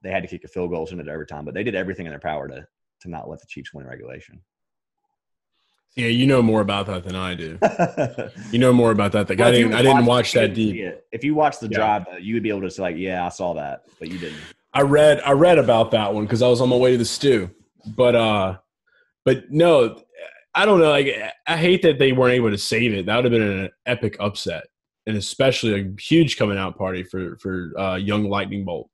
[0.01, 1.45] they had to kick a field goal send it to overtime.
[1.45, 2.67] But they did everything in their power to
[3.01, 4.41] to not let the Chiefs win regulation.
[5.95, 7.57] Yeah, you know more about that than I do.
[8.51, 9.29] You know more about that.
[9.29, 9.73] Like, I Well, if didn't.
[9.73, 10.93] I didn't watch that deep.
[11.11, 11.77] If you watch the Yeah.
[11.77, 14.17] drive, though, you would be able to say, like, "Yeah, I saw that," but you
[14.17, 14.39] didn't.
[14.73, 15.21] I read.
[15.25, 17.49] I read about that one because I was on my way to the stew.
[17.85, 18.57] But uh,
[19.23, 20.01] but no,
[20.55, 20.89] I don't know.
[20.89, 21.13] Like,
[21.47, 23.05] I hate that they weren't able to save it.
[23.05, 24.63] That would have been an epic upset,
[25.05, 28.89] and especially a huge coming out party for for uh, young Lightning Bolt.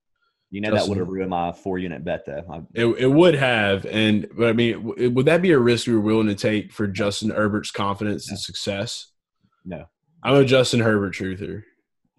[0.49, 2.43] You know that would have ruined my four unit bet, though.
[2.51, 5.87] I, It, it would have, and but I mean, w- would that be a risk
[5.87, 9.07] we were willing to take for Justin Herbert's confidence and success?
[9.63, 9.85] no,
[10.23, 11.63] I'm a Justin Herbert truther.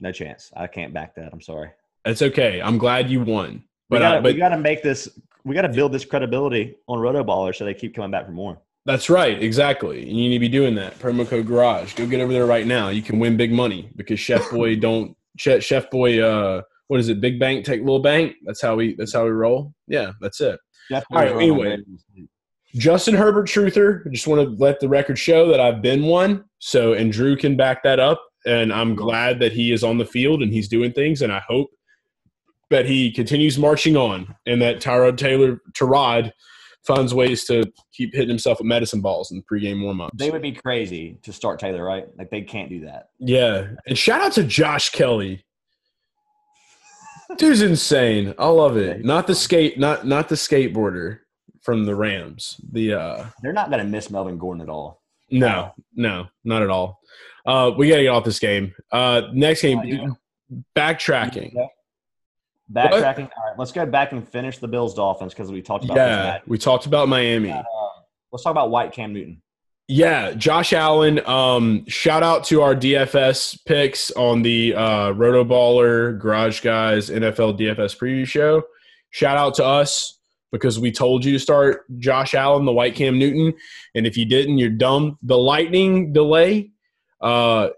[0.00, 0.50] no chance.
[0.56, 1.30] I can't back that.
[1.32, 1.70] I'm sorry.
[2.04, 2.62] It's okay.
[2.62, 5.08] I'm glad you won, We but gotta, I, but we gotta make this.
[5.44, 8.60] We gotta build this credibility on Rotoballer so they keep coming back for more.
[8.84, 10.06] That's right, exactly.
[10.06, 10.98] You need to be doing that.
[10.98, 11.94] Promo code Garage.
[11.94, 12.88] Go get over there right now.
[12.88, 16.20] You can win big money because Chef Boy don't Chef, Chef Boy.
[16.20, 17.20] Uh, what is it?
[17.20, 18.34] Big bank take little bank.
[18.44, 18.94] That's how we.
[18.94, 19.72] That's how we roll.
[19.86, 20.58] Yeah, that's it.
[20.90, 21.78] Jeff All right, Bezos anyway.
[22.74, 24.06] Justin Herbert truther.
[24.06, 26.44] I just want to let the record show that I've been one.
[26.58, 28.22] So, and Drew can back that up.
[28.46, 31.22] And I'm glad that he is on the field and he's doing things.
[31.22, 31.70] And I hope
[32.70, 36.32] that he continues marching on and that Tyrod Taylor, Tyrod,
[36.84, 40.14] finds ways to keep hitting himself with medicine balls in the pregame warm ups.
[40.16, 42.06] They would be crazy to start Taylor, right?
[42.18, 43.10] Like they can't do that.
[43.18, 43.68] Yeah.
[43.86, 45.44] And shout out to Josh Kelley.
[47.38, 48.34] Dude's insane.
[48.38, 49.04] I love it.
[49.04, 51.20] Not the skate, not not the skateboarder
[51.62, 52.60] from the Rams.
[52.72, 55.00] The uh They're not gonna miss Melvin Gordon at all.
[55.30, 57.00] No, no, not at all.
[57.46, 58.74] Uh, we got to get off this game.
[58.92, 60.08] Uh, next game, Oh, yeah.
[60.76, 61.54] backtracking.
[62.72, 63.30] Backtracking.
[63.36, 66.38] All right, let's go back and finish the Bills Dolphins because we talked about Yeah,
[66.46, 67.50] we talked about Miami.
[67.50, 67.62] Uh,
[68.30, 69.42] let's talk about White Cam Newton.
[69.88, 71.20] Yeah, Josh Allen.
[71.26, 77.98] Um, shout out to our DFS picks on the uh, Rotoballer Garage Guys NFL DFS
[77.98, 78.62] preview show.
[79.10, 80.18] Shout out to us
[80.50, 83.54] because we told you to start Josh Allen, the White Cam Newton,
[83.94, 85.18] and if you didn't, you're dumb.
[85.22, 86.71] The lightning delay
[87.22, 87.68] uh,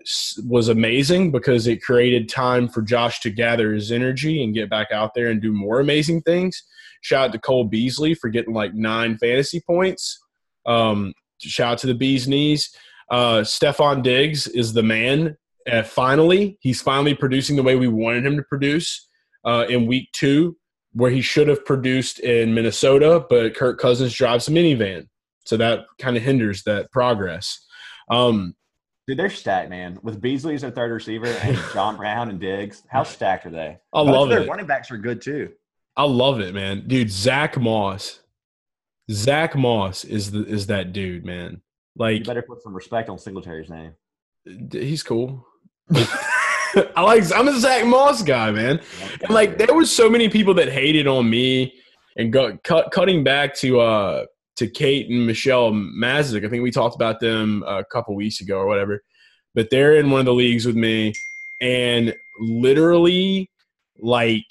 [0.46, 4.90] was amazing because it created time for Josh to gather his energy and get back
[4.90, 6.62] out there and do more amazing things.
[7.02, 10.18] Shout out to Cole Beasley for getting like nine fantasy points.
[10.64, 12.74] Um, shout out to the bees knees.
[13.10, 15.36] Uh, Stefon Diggs is the man.
[15.70, 19.08] Uh, finally, he's finally producing the way we wanted him to produce
[19.44, 20.56] uh, in week two,
[20.92, 25.08] where he should have produced in Minnesota, but Kirk Cousins drives a minivan,
[25.44, 27.62] so that kind of hinders that progress.
[28.10, 28.54] Um,
[29.06, 29.98] Dude, they're stacked, man.
[30.02, 33.78] With Beasley as their third receiver and John Brown and Diggs, how stacked are they?
[33.92, 34.48] I Both love their it.
[34.48, 35.52] Running backs are good too.
[35.96, 36.84] I love it, man.
[36.86, 38.20] Dude, Zack Moss.
[39.10, 41.60] Zack Moss is the is that dude, man.
[41.96, 43.92] Like You better put some respect on Singletary's name.
[44.72, 45.46] he's cool.
[45.94, 48.80] I like I'm a Zack Moss guy, man.
[49.20, 51.74] And like there was so many people that hated on me
[52.16, 54.24] and got cut cutting back to uh
[54.56, 56.44] to Kate and Michelle Mazik.
[56.44, 59.02] I think we talked about them a couple weeks ago or whatever.
[59.54, 61.12] But they're in one of the leagues with me
[61.60, 63.50] and literally
[63.98, 64.44] like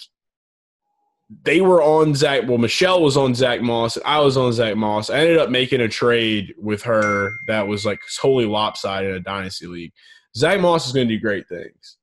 [1.44, 2.48] they were on Zack.
[2.48, 3.98] Well, Michelle was on Zack Moss.
[4.06, 5.10] I was on Zack Moss.
[5.10, 9.20] I ended up making a trade with her that was like totally lopsided in a
[9.20, 9.92] dynasty league.
[10.36, 11.98] Zack Moss is going to do great things.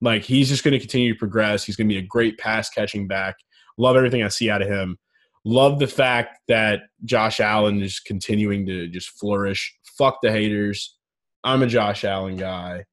[0.00, 1.64] Like he's just going to continue to progress.
[1.64, 3.36] He's going to be a great pass catching back.
[3.78, 4.98] Love everything I see out of him.
[5.44, 9.76] Love the fact that Josh Allen is continuing to just flourish.
[9.98, 10.96] Fuck the haters.
[11.44, 12.84] I'm a Josh Allen guy,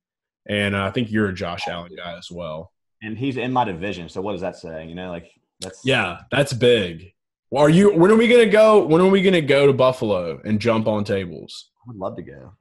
[0.48, 2.72] and uh, I think you're a Josh Allen guy as well.
[3.02, 4.86] And he's in my division, so what does that say?
[4.88, 7.14] You know, like that's Yeah, that's big.
[7.52, 7.96] Well, are you?
[7.96, 8.86] When are we gonna go?
[8.86, 11.70] When are we gonna go to Buffalo and jump on tables?
[11.84, 12.54] I would love to go.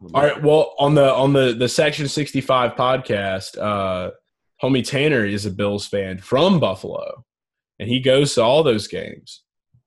[0.00, 0.42] Would All love right.
[0.42, 4.10] Well, on the on the the Section sixty five podcast, uh,
[4.62, 7.24] homie Tanner is a Bills fan from Buffalo,
[7.82, 9.42] and he goes to all those games,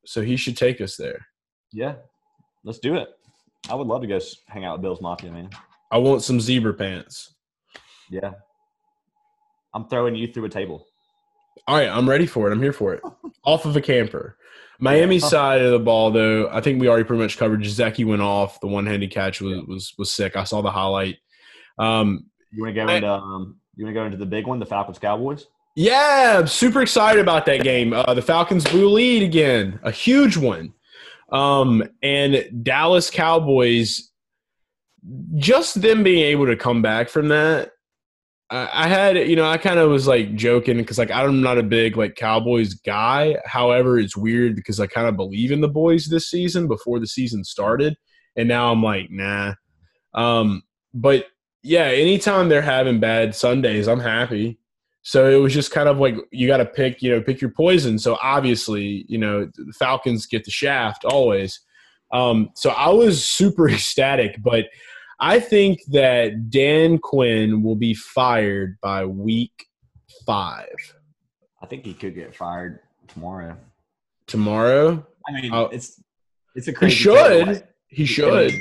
[0.06, 1.26] so he should take us there.
[1.72, 1.96] Yeah,
[2.66, 3.08] let's do it.
[3.70, 5.50] I would love to go hang out with Bill's Mafia, man.
[5.92, 7.34] I want some zebra pants.
[8.10, 8.34] Yeah,
[9.74, 10.86] I'm throwing you through a table.
[11.68, 12.54] All right, I'm ready for it.
[12.54, 13.02] I'm here for it.
[13.46, 14.38] Off of a camper.
[14.80, 15.28] Miami Yeah.
[15.28, 17.62] side of the ball, though, I think we already pretty much covered.
[17.62, 18.60] Gesicki went off.
[18.60, 20.36] The one-handed catch was was was sick.
[20.36, 21.18] I saw the highlight.
[21.80, 24.48] Um, You want to go I- into um, you want to go into the big
[24.48, 25.48] one, the Falcons Cowboys?
[25.76, 27.92] Yeah, I'm super excited about that game.
[27.92, 30.74] Uh, the Falcons blew lead again, a huge one.
[31.32, 34.10] Um, and Dallas Cowboys,
[35.36, 37.72] just them being able to come back from that.
[38.50, 41.58] I, I had, you know, I kind of was like joking because like I'm not
[41.58, 43.36] a big like Cowboys guy.
[43.46, 47.08] However, it's weird because I kind of believe in the boys this season before the
[47.08, 47.98] season started,
[48.38, 49.56] and now I'm like, nah.
[50.14, 51.26] Um, but
[51.64, 54.60] yeah, anytime they're having bad Sundays, I'm happy.
[55.08, 57.52] So it was just kind of like you got to pick, you know, pick your
[57.52, 58.00] poison.
[58.00, 61.60] So obviously, you know, the Falcons get the shaft always.
[62.12, 64.66] Um, so I was super ecstatic, but
[65.20, 69.52] I think that Dan Quinn will be fired by week
[70.26, 70.74] five
[71.62, 73.56] I think he could get fired tomorrow.
[74.26, 75.06] tomorrow.
[75.28, 75.66] I mean, Oh.
[75.66, 76.02] it's
[76.56, 76.96] it's a crazy.
[76.96, 77.68] He should.
[77.88, 78.54] He should.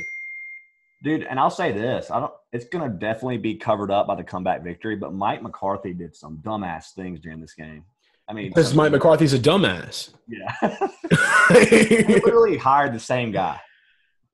[1.04, 1.22] Dude.
[1.22, 2.32] And I'll say this: I don't.
[2.52, 4.96] It's gonna definitely be covered up by the comeback victory.
[4.96, 7.84] But Mike McCarthy did some dumbass things during this game.
[8.28, 10.10] I mean, Because Mike McCarthy's a dumbass.
[10.26, 10.50] Yeah,
[11.70, 13.60] he literally hired the same guy.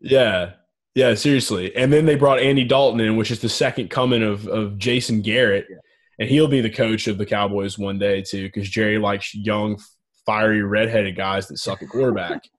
[0.00, 0.52] Yeah.
[0.94, 1.74] Yeah, seriously.
[1.76, 5.22] And then they brought Andy Dalton in, which is the second coming of, of Jason
[5.22, 5.66] Garrett.
[5.70, 5.76] Yeah.
[6.18, 9.80] And he'll be the coach of the Cowboys one day, too, because Jerry likes young,
[10.26, 12.42] fiery, redheaded guys that suck at quarterback.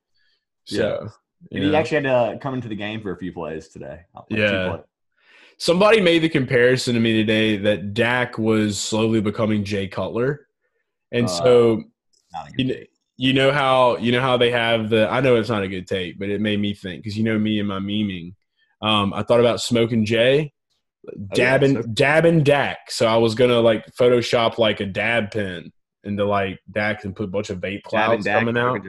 [0.65, 1.09] So, you
[1.51, 4.01] And he actually had to come into the game for a few plays today.
[4.13, 4.69] Like Yeah.
[4.69, 4.81] plays.
[5.57, 10.47] somebody made the comparison to me today that Dak was slowly becoming Jay Cutler.
[11.11, 11.83] And Uh, so,
[12.33, 12.79] Not a good you know,
[13.17, 15.85] you know how you know how they have the I know it's not a good
[15.87, 18.33] take, but it made me think because you know me and my memeing.
[18.81, 20.53] Um, I thought about smoking Jay,
[21.07, 22.89] Oh, yeah, dabbing so- dabbing Dak.
[22.89, 25.71] So I was gonna like Photoshop like a dab pen
[26.03, 28.79] into like Dak and put a bunch of vape clouds coming out.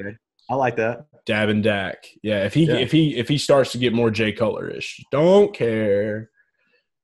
[0.48, 1.06] I like that.
[1.26, 2.04] Dabbing Dak.
[2.22, 2.76] Yeah, if he Yeah.
[2.76, 6.30] if he if he starts to get more Jay Cutler-ish, don't care.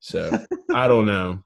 [0.01, 1.43] So I don't know.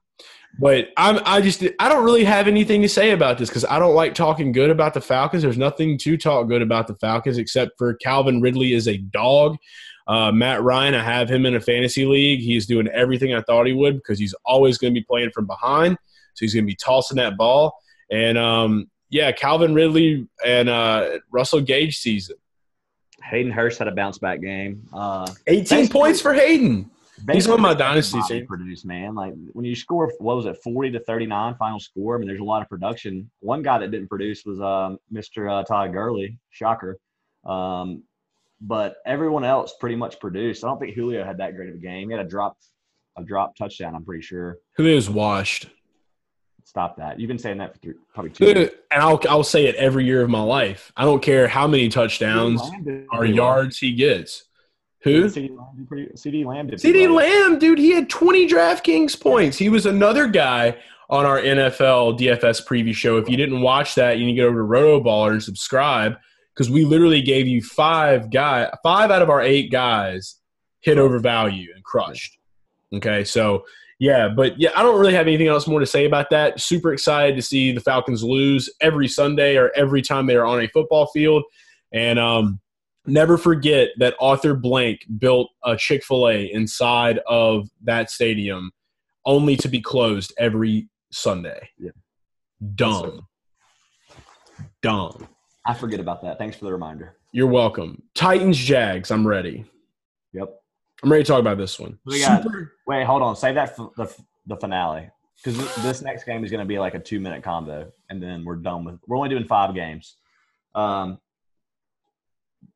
[0.59, 3.79] But I'm I just I don't really have anything to say about this because I
[3.79, 5.41] don't like talking good about the Falcons.
[5.41, 9.57] There's nothing to talk good about the Falcons except for Calvin Ridley is a dog.
[10.05, 12.41] Uh, Matt Ryan, I have him in a fantasy league.
[12.41, 15.47] He's doing everything I thought he would because he's always going to be playing from
[15.47, 15.97] behind.
[16.33, 17.73] So he's going to be tossing that ball.
[18.11, 22.35] And um, yeah, Calvin Ridley and uh, Russell Gage season.
[23.29, 24.87] Hayden Hurst had a bounce back game.
[24.93, 26.89] Uh, 18 points for Hayden.
[27.31, 28.45] He's on my dynasty team.
[28.45, 32.15] Produced man, like when you score, what was it, forty to thirty nine final score?
[32.15, 33.29] I mean, there's a lot of production.
[33.39, 35.49] One guy that didn't produce was um, Mr.
[35.49, 36.97] Uh, Todd Gurley, shocker.
[37.45, 38.03] Um,
[38.59, 40.63] but everyone else pretty much produced.
[40.63, 42.09] I don't think Julio had that great of a game.
[42.09, 42.57] He had a drop
[43.17, 43.95] a drop touchdown.
[43.95, 44.57] I'm pretty sure.
[44.75, 45.67] Julio is washed.
[46.65, 47.19] Stop that.
[47.19, 48.45] You've been saying that for three, probably two.
[48.45, 48.69] Years.
[48.91, 50.91] And I'll I'll say it every year of my life.
[50.95, 52.61] I don't care how many touchdowns
[53.11, 54.45] or yards he gets.
[55.03, 55.25] Who?
[55.25, 56.79] CeeDee Lamb, CeeDee Lamb did.
[56.79, 59.57] CeeDee Lamb, dude, he had 20 DraftKings points.
[59.57, 60.77] He was another guy
[61.09, 63.17] on our NFL DFS preview show.
[63.17, 66.15] If you didn't watch that, you need to go over to Roto Baller and subscribe
[66.53, 70.39] because we literally gave you five guy, five out of our eight guys
[70.79, 72.37] hit over value and crushed.
[72.93, 73.65] Okay, so
[73.99, 76.59] yeah, but yeah, I don't really have anything else more to say about that.
[76.59, 80.61] Super excited to see the Falcons lose every Sunday or every time they are on
[80.61, 81.43] a football field,
[81.91, 82.59] and um,
[83.05, 88.71] never forget that Arthur Blank built a Chick Fil A inside of that stadium,
[89.25, 91.69] only to be closed every Sunday.
[91.77, 91.91] Yeah.
[92.75, 93.27] Dumb.
[94.81, 95.27] Dumb.
[95.65, 96.37] I forget about that.
[96.37, 97.15] Thanks for the reminder.
[97.31, 98.03] You're welcome.
[98.15, 99.11] Titans Jags.
[99.11, 99.65] I'm ready.
[100.33, 100.62] Yep.
[101.03, 101.99] I'm ready to talk about this one.
[102.05, 102.45] We got,
[102.87, 103.35] wait, hold on.
[103.35, 104.13] Save that for the
[104.45, 105.09] the finale
[105.43, 108.45] because this next game is going to be like a two minute combo, and then
[108.45, 108.99] we're done with.
[109.07, 110.15] We're only doing five games.
[110.75, 111.19] Um,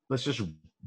[0.10, 0.42] let's just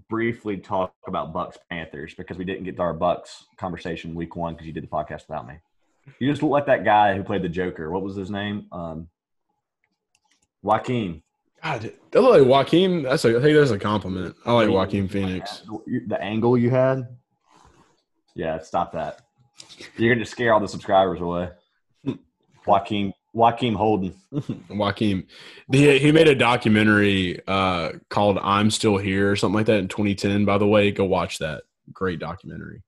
[0.09, 4.55] briefly talk about Bucks Panthers because we didn't get to our Bucks conversation week one
[4.55, 5.55] because you did the podcast without me.
[6.19, 7.91] You just let that guy who played the Joker.
[7.91, 8.67] What was his name?
[8.73, 9.09] Um,
[10.63, 11.23] Joaquin.
[11.63, 13.03] God, that look like Joaquin.
[13.03, 14.35] That's a, I think that's a compliment.
[14.45, 15.63] I like Joaquin Phoenix.
[16.07, 17.07] The angle you had.
[18.35, 19.23] Yeah, stop that.
[19.97, 21.51] You're gonna scare all the subscribers away.
[22.67, 24.15] Joaquin Joaquin Holden.
[24.71, 25.27] Joaquin.
[25.71, 29.89] He, he made a documentary uh, called I'm Still Here or something like that in
[29.89, 30.45] 2010.
[30.45, 31.63] By the way, go watch that.
[31.93, 32.83] Great documentary.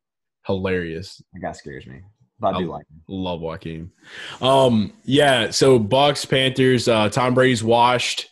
[0.47, 1.23] Hilarious.
[1.33, 2.01] That guy scares me.
[2.41, 3.03] But I do I like him.
[3.07, 3.93] Love Joaquin.
[4.41, 8.29] Um, yeah, so Bucks, Panthers, uh, Tom Brady's washed.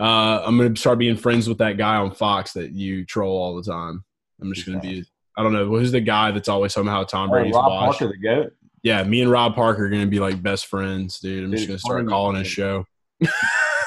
[0.00, 3.54] Uh, I'm gonna start being friends with that guy on Fox that you troll all
[3.54, 4.02] the time.
[4.40, 5.04] I'm just gonna be
[5.36, 7.90] I don't know, who's the guy that's always somehow Tom oh, Brady's oh, Rob?
[7.90, 8.52] Parker, the goat.
[8.82, 11.44] Yeah, me and Rob Parker are gonna be like best friends, dude.
[11.44, 12.86] I'm dude, just gonna start calling his show.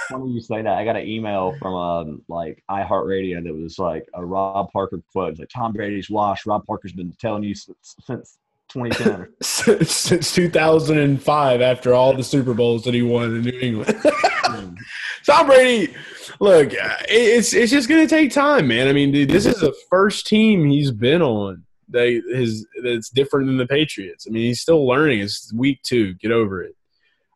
[0.09, 0.77] funny you say that.
[0.77, 5.39] I got an email from um like iHeartRadio that was like a Rob Parker quote.
[5.39, 6.45] like Tom Brady's washed.
[6.45, 8.37] Rob Parker's been telling you since, since
[8.73, 9.33] 2010.
[9.85, 14.01] since 2005, after all the Super Bowls that he won in New England.
[15.25, 15.93] Tom Brady,
[16.39, 16.69] look,
[17.07, 18.87] it's it's just gonna take time, man.
[18.87, 23.47] I mean, dude, this is the first team he's been on they his that's different
[23.47, 24.25] than the Patriots.
[24.27, 25.19] I mean, he's still learning.
[25.19, 26.15] It's week two.
[26.15, 26.75] Get over it.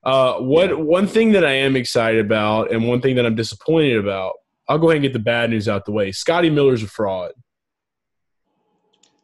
[0.03, 0.75] Uh, what yeah.
[0.75, 4.33] one thing that I am excited about, and one thing that I'm disappointed about.
[4.69, 6.11] I'll go ahead and get the bad news out the way.
[6.11, 7.31] Scotty Miller's a fraud.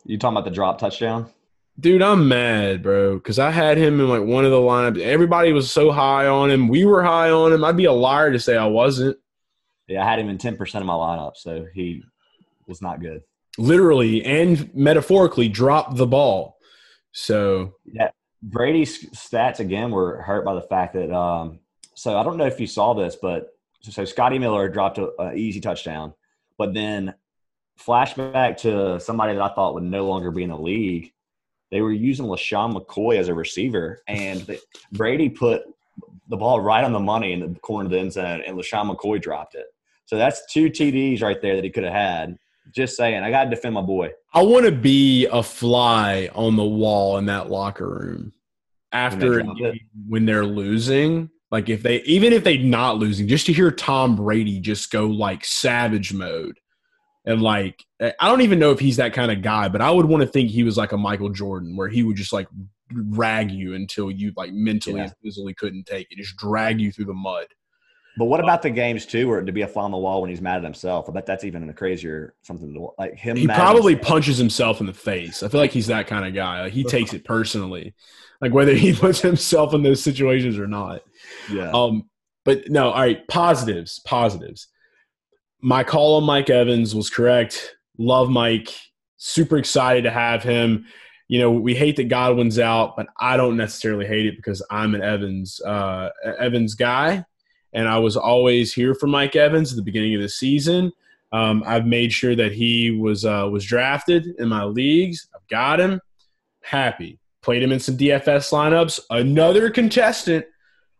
[0.06, 1.30] You talking about the drop touchdown?
[1.79, 5.01] Dude, I'm mad, bro, because I had him in like one of the lineups.
[5.01, 6.67] Everybody was so high on him.
[6.67, 7.63] We were high on him.
[7.63, 9.17] I'd be a liar to say I wasn't.
[9.88, 12.03] Yeah, I had him in 10% of my lineup, so he
[12.67, 13.21] was not good
[13.57, 16.57] literally and metaphorically dropped the ball.
[17.12, 18.09] So yeah,
[18.41, 21.13] Brady's stats again were hurt by the fact that.
[21.13, 21.59] Um,
[21.95, 23.49] so I don't know if you saw this, but
[23.81, 26.13] so Scotty Miller dropped an easy touchdown,
[26.57, 27.13] but then
[27.79, 31.13] flashback to somebody that I thought would no longer be in the league.
[31.73, 35.63] They were using LeSean McCoy as a receiver, and the, Brady put
[36.29, 38.95] the ball right on the money in the corner of the end zone, and LeSean
[38.95, 39.65] McCoy dropped it.
[40.05, 42.38] So that's two TDs right there that he could have had.
[42.75, 44.12] Just saying, I got to defend my boy.
[44.36, 48.33] I want to be a fly on the wall in that locker room
[48.91, 51.31] after when, when they're losing.
[51.49, 55.07] Like if they, even if they're not losing, just to hear Tom Brady just go
[55.07, 56.59] like savage mode,
[57.25, 60.05] and like I don't even know if he's that kind of guy, but I would
[60.05, 62.47] want to think he was like a Michael Jordan, where he would just like
[62.91, 65.03] rag you until you like mentally yeah.
[65.03, 67.47] and physically couldn't take it, just drag you through the mud.
[68.15, 70.29] But what about the games too, where to be a fly on the wall when
[70.29, 71.09] he's mad at himself?
[71.09, 73.36] I bet that's even a crazier something to like him.
[73.36, 75.41] He probably punches himself in the face.
[75.41, 76.62] I feel like he's that kind of guy.
[76.63, 77.95] Like he takes it personally,
[78.39, 81.01] like whether he puts himself in those situations or not.
[81.49, 81.71] Yeah.
[81.71, 82.09] Um.
[82.45, 82.91] But no.
[82.91, 83.25] All right.
[83.27, 83.99] Positives.
[83.99, 84.67] Positives.
[85.63, 87.76] My call on Mike Evans was correct.
[87.97, 88.69] Love Mike.
[89.17, 90.86] Super excited to have him.
[91.28, 94.93] You know, we hate that Godwin's out, but I don't necessarily hate it because I'm
[94.93, 97.26] an Evans uh, Evans guy
[97.73, 100.91] and I was always here for Mike Evans at the beginning of the season.
[101.32, 105.28] Um, I've made sure that he was uh, was drafted in my leagues.
[105.36, 105.99] I've got him.
[106.62, 107.19] Happy.
[107.41, 109.00] Played him in some DFS lineups.
[109.10, 110.46] Another contestant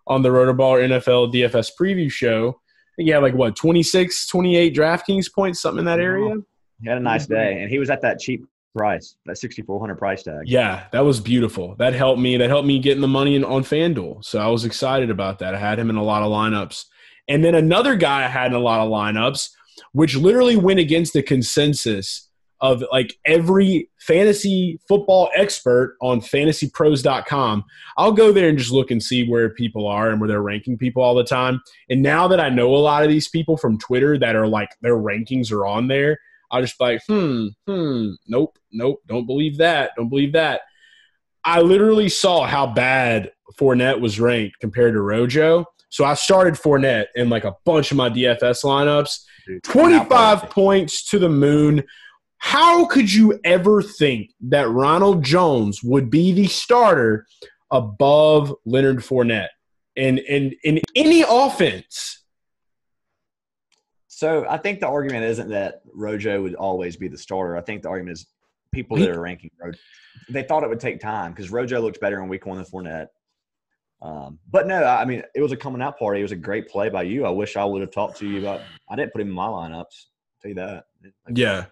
[0.08, 2.60] on the Rotoballer NFL DFS preview show.
[2.98, 6.36] He had like what 26, 28 DraftKings points, something in that area.
[6.82, 10.24] He had a nice day, and he was at that cheap price, that 6400 price
[10.24, 10.44] tag.
[10.46, 11.76] Yeah, that was beautiful.
[11.76, 12.38] That helped me.
[12.38, 14.24] That helped me getting the money in, on FanDuel.
[14.26, 15.56] So I was excited about that.
[15.56, 16.86] I had him in a lot of lineups.
[17.28, 19.50] And then another guy I had in a lot of lineups,
[19.94, 22.30] which literally went against the consensus
[22.64, 27.66] of like every fantasy football expert on fantasypros.com.
[27.98, 30.78] I'll go there and just look and see where people are and where they're ranking
[30.78, 31.62] people all the time.
[31.90, 34.70] And now that I know a lot of these people from Twitter that are like
[34.82, 36.18] their rankings are on there,
[36.52, 40.62] I'll just be like, hmm, hmm, nope, nope, don't believe that, don't believe that.
[41.44, 45.66] I literally saw how bad Fournette was ranked compared to Rojo.
[45.90, 49.26] So I started Fournette in like a bunch of my DFS lineups.
[49.46, 51.84] Dude, 25 points to the moon.
[52.46, 57.26] How could you ever think that Ronald Jones would be the starter
[57.72, 59.48] above Leonard Fournette
[59.96, 62.22] in, in, in any offense?
[64.10, 67.56] So I think the argument isn't that Rojo would always be the starter.
[67.56, 68.28] I think the argument is
[68.74, 69.80] people that are ranking Rojo.
[70.30, 73.08] They thought it would take time because Rojo looked better in week one than Fournette.
[74.02, 76.20] Um, but no, I mean it was a coming out party.
[76.20, 77.26] It was a great play by you.
[77.26, 78.60] I wish I would have talked to you about.
[78.90, 79.76] I didn't put him in my lineups.
[79.80, 80.86] I'll tell you that.
[81.26, 81.66] Like, Yeah.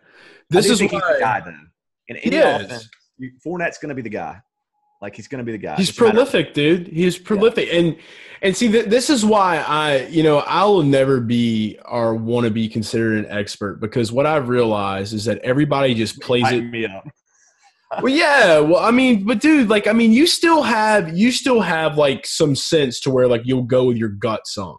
[0.52, 1.52] This is think he's why the guy though.
[2.08, 2.66] In any He is.
[2.66, 4.41] offense, you- Fournette's going to be the guy.
[5.02, 5.76] Like he's going to be the guy.
[5.78, 6.88] He's It's a matter prolific, dude.
[6.88, 7.97] He's prolific, and
[8.43, 12.45] and see, th- this is why I, you know, I will never be or want
[12.45, 16.62] to be considered an expert because what I've realized is that everybody just plays it.
[16.62, 17.08] Me up.
[18.02, 18.60] Well, yeah.
[18.60, 22.26] Well, I mean, but dude, like, I mean, you still have you still have like
[22.26, 24.78] some sense to where like you'll go with your gut some,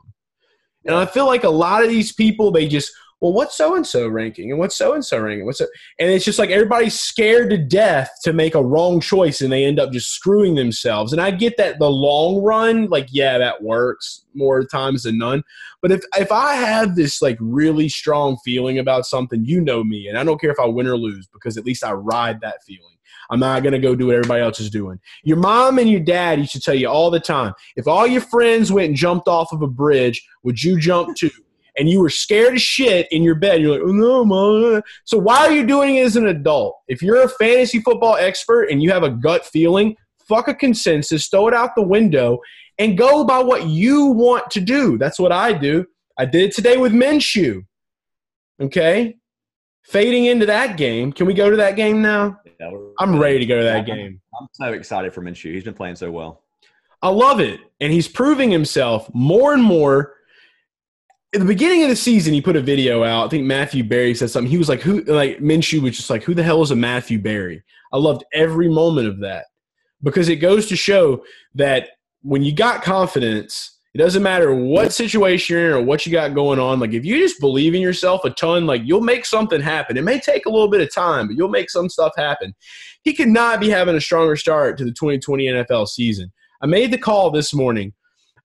[0.86, 2.90] and I feel like a lot of these people they just
[3.22, 5.66] well, what's so and so ranking and what's so and so ranking, what's so,
[6.00, 9.64] and it's just like everybody's scared to death to make a wrong choice and they
[9.64, 11.12] end up just screwing themselves.
[11.12, 15.44] And I get that the long run, like, yeah, that works more times than none.
[15.80, 20.08] But if if I have this like really strong feeling about something, you know me,
[20.08, 22.64] and I don't care if I win or lose because at least I ride that
[22.66, 22.82] feeling.
[23.30, 24.98] I'm not gonna go do what everybody else is doing.
[25.22, 28.20] Your mom and your dad used to tell you all the time, if all your
[28.20, 31.30] friends went and jumped off of a bridge, would you jump too?
[31.76, 33.60] And you were scared as shit in your bed.
[33.62, 34.82] You're like, oh no, mom.
[35.04, 36.76] So why are you doing it as an adult?
[36.88, 39.96] If you're a fantasy football expert and you have a gut feeling,
[40.28, 42.38] fuck a consensus, throw it out the window,
[42.78, 44.98] and go by what you want to do.
[44.98, 45.86] That's what I do.
[46.18, 47.64] I did it today with Minshew.
[48.60, 49.16] Okay?
[49.84, 51.12] Fading into that game.
[51.12, 52.38] Can we go to that game now?
[52.60, 52.70] Yeah,
[53.00, 53.94] I'm ready to go to that Yeah.
[53.94, 54.20] game.
[54.38, 55.52] I'm so excited for Minshew.
[55.52, 56.42] He's been playing so well.
[57.02, 57.58] I love it.
[57.80, 60.14] And he's proving himself more and more.
[61.34, 63.26] At the beginning of the season, he put a video out.
[63.26, 64.50] I think Matthew Berry said something.
[64.50, 67.18] He was like, "Who?" Like Minshew was just like, "Who the hell is a Matthew
[67.18, 67.62] Berry?"
[67.92, 69.46] I loved every moment of that
[70.02, 71.24] because it goes to show
[71.54, 71.90] that
[72.22, 76.34] when you got confidence, it doesn't matter what situation you're in or what you got
[76.34, 76.80] going on.
[76.80, 79.96] Like if you just believe in yourself a ton, like you'll make something happen.
[79.96, 82.54] It may take a little bit of time, but you'll make some stuff happen.
[83.02, 86.32] He could not be having a stronger start to the 2020 NFL season.
[86.62, 87.92] I made the call this morning.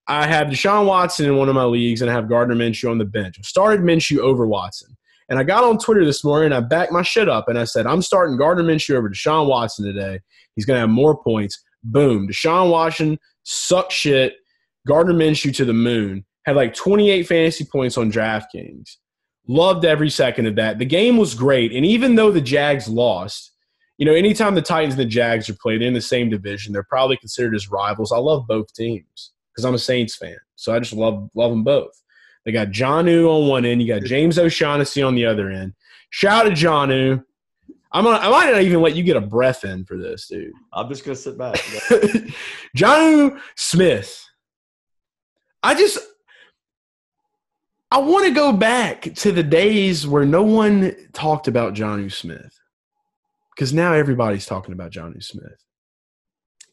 [0.09, 2.97] I have Deshaun Watson in one of my leagues, and I have Gardner Minshew on
[2.97, 3.35] the bench.
[3.37, 4.95] I started Minshew over Watson.
[5.29, 7.65] And I got on Twitter this morning, and I backed my shit up, and I
[7.65, 10.21] said, I'm starting Gardner Minshew over Deshaun Watson today.
[10.55, 11.61] He's going to have more points.
[11.83, 12.29] Boom.
[12.29, 14.35] Deshaun Watson sucked shit.
[14.87, 16.23] Gardner Minshew to the moon.
[16.45, 18.95] Had like 28 fantasy points on DraftKings.
[19.49, 20.79] Loved every second of that.
[20.79, 21.73] The game was great.
[21.73, 23.51] And even though the Jags lost,
[23.97, 26.83] you know, anytime the Titans and the Jags are played in the same division, they're
[26.83, 28.13] probably considered as rivals.
[28.13, 30.37] I love both teams because I'm a Saints fan.
[30.55, 32.03] So I just love love them both.
[32.45, 35.73] They got Jonnu on one end, you got James O'Shaughnessy on the other end.
[36.11, 37.23] Shout out to Jonnu.
[37.91, 40.53] I'm gonna, I might not even let you get a breath in for this, dude.
[40.71, 41.55] I'm just gonna sit back.
[42.77, 44.23] Jonnu Smith.
[45.63, 45.97] I just
[47.89, 52.53] I want to go back to the days where no one talked about Jonnu Smith.
[53.55, 55.65] Because now everybody's talking about Jonnu Smith.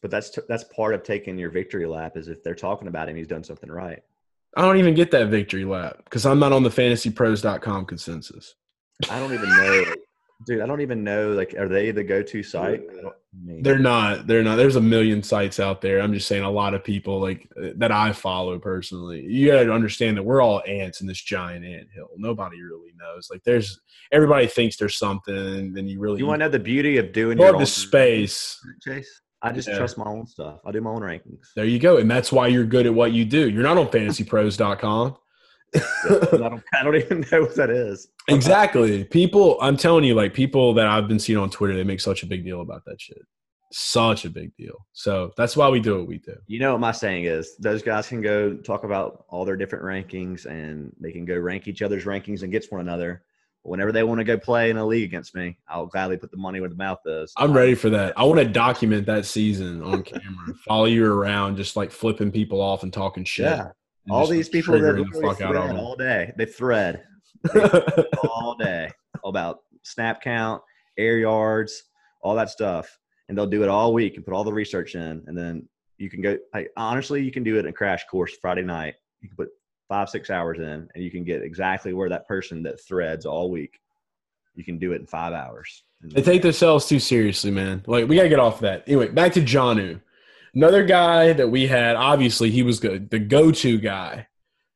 [0.05, 2.15] But that's t- that's part of taking your victory lap.
[2.15, 4.03] Is if they're talking about him, he's done something right.
[4.55, 8.53] I don't even get that victory lap because I'm not on the fantasypros.com consensus.
[9.09, 9.95] I don't even know,
[10.45, 10.61] dude.
[10.61, 11.31] I don't even know.
[11.31, 12.83] Like, are they the go-to site?
[12.87, 14.27] I don't- I mean, They're not.
[14.27, 14.57] They're not.
[14.57, 15.99] There's a million sites out there.
[16.01, 19.25] I'm just saying a lot of people like uh, that I follow personally.
[19.25, 22.09] You got to understand that we're all ants in this giant ant hill.
[22.15, 23.27] Nobody really knows.
[23.31, 23.81] Like there's
[24.11, 27.11] everybody thinks there's something, and then you really you want to know the beauty of
[27.11, 28.57] doing more your of own the space.
[28.83, 29.21] Chase?
[29.45, 29.77] I just Yeah.
[29.77, 30.59] trust my own stuff.
[30.65, 31.53] I do my own rankings.
[31.55, 33.49] There you go, and that's why you're good at what you do.
[33.49, 35.17] You're not on fantasypros.com.
[35.73, 36.63] And I don't.
[36.73, 38.07] I don't even know what that is.
[38.29, 39.03] exactly.
[39.03, 42.23] People, I'm telling you, like people that I've been seeing on Twitter, they make such
[42.23, 43.21] a big deal about that shit.
[43.73, 44.85] Such a big deal.
[44.93, 46.35] So that's why we do what we do.
[46.47, 47.57] You know what my saying is?
[47.57, 51.67] Those guys can go talk about all their different rankings, and they can go rank
[51.67, 53.23] each other's rankings against one another.
[53.65, 56.37] Whenever they want to go play in a league against me, I'll gladly put the
[56.37, 57.33] money where the mouth is.
[57.35, 58.13] I'm ready for that.
[58.17, 60.53] I want to document that season on camera.
[60.67, 63.45] Follow you around, just like flipping people off and talking shit.
[63.45, 63.71] Yeah,
[64.09, 66.31] all these like, people that the fuck out all day.
[66.37, 67.03] They thread
[68.29, 68.91] all day
[69.23, 70.61] about snap count
[70.97, 71.83] air yards,
[72.21, 72.99] all that stuff,
[73.29, 76.09] and they'll do it all week and put all the research in, and then you
[76.09, 76.37] can go.
[76.53, 78.95] Like, honestly, you can do it in a crash course Friday night.
[79.21, 79.49] You can put
[79.87, 83.49] five six hours in, and you can get exactly where that person that threads all
[83.49, 83.79] week.
[84.55, 85.83] You can do it in five hours.
[86.01, 87.83] They take themselves too seriously, man.
[87.87, 88.83] Like we gotta get off that.
[88.87, 90.01] Anyway, back to Jonnu.
[90.53, 94.25] Another guy that we had, obviously he was the, the go-to guy.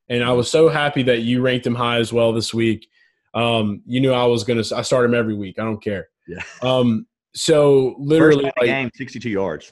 [0.09, 2.89] And I was so happy that you ranked him high as well this week.
[3.33, 5.59] Um, you knew I was gonna I start him every week.
[5.59, 6.09] I don't care.
[6.27, 6.41] Yeah.
[6.61, 9.71] Um, so literally First the game, 62 yards.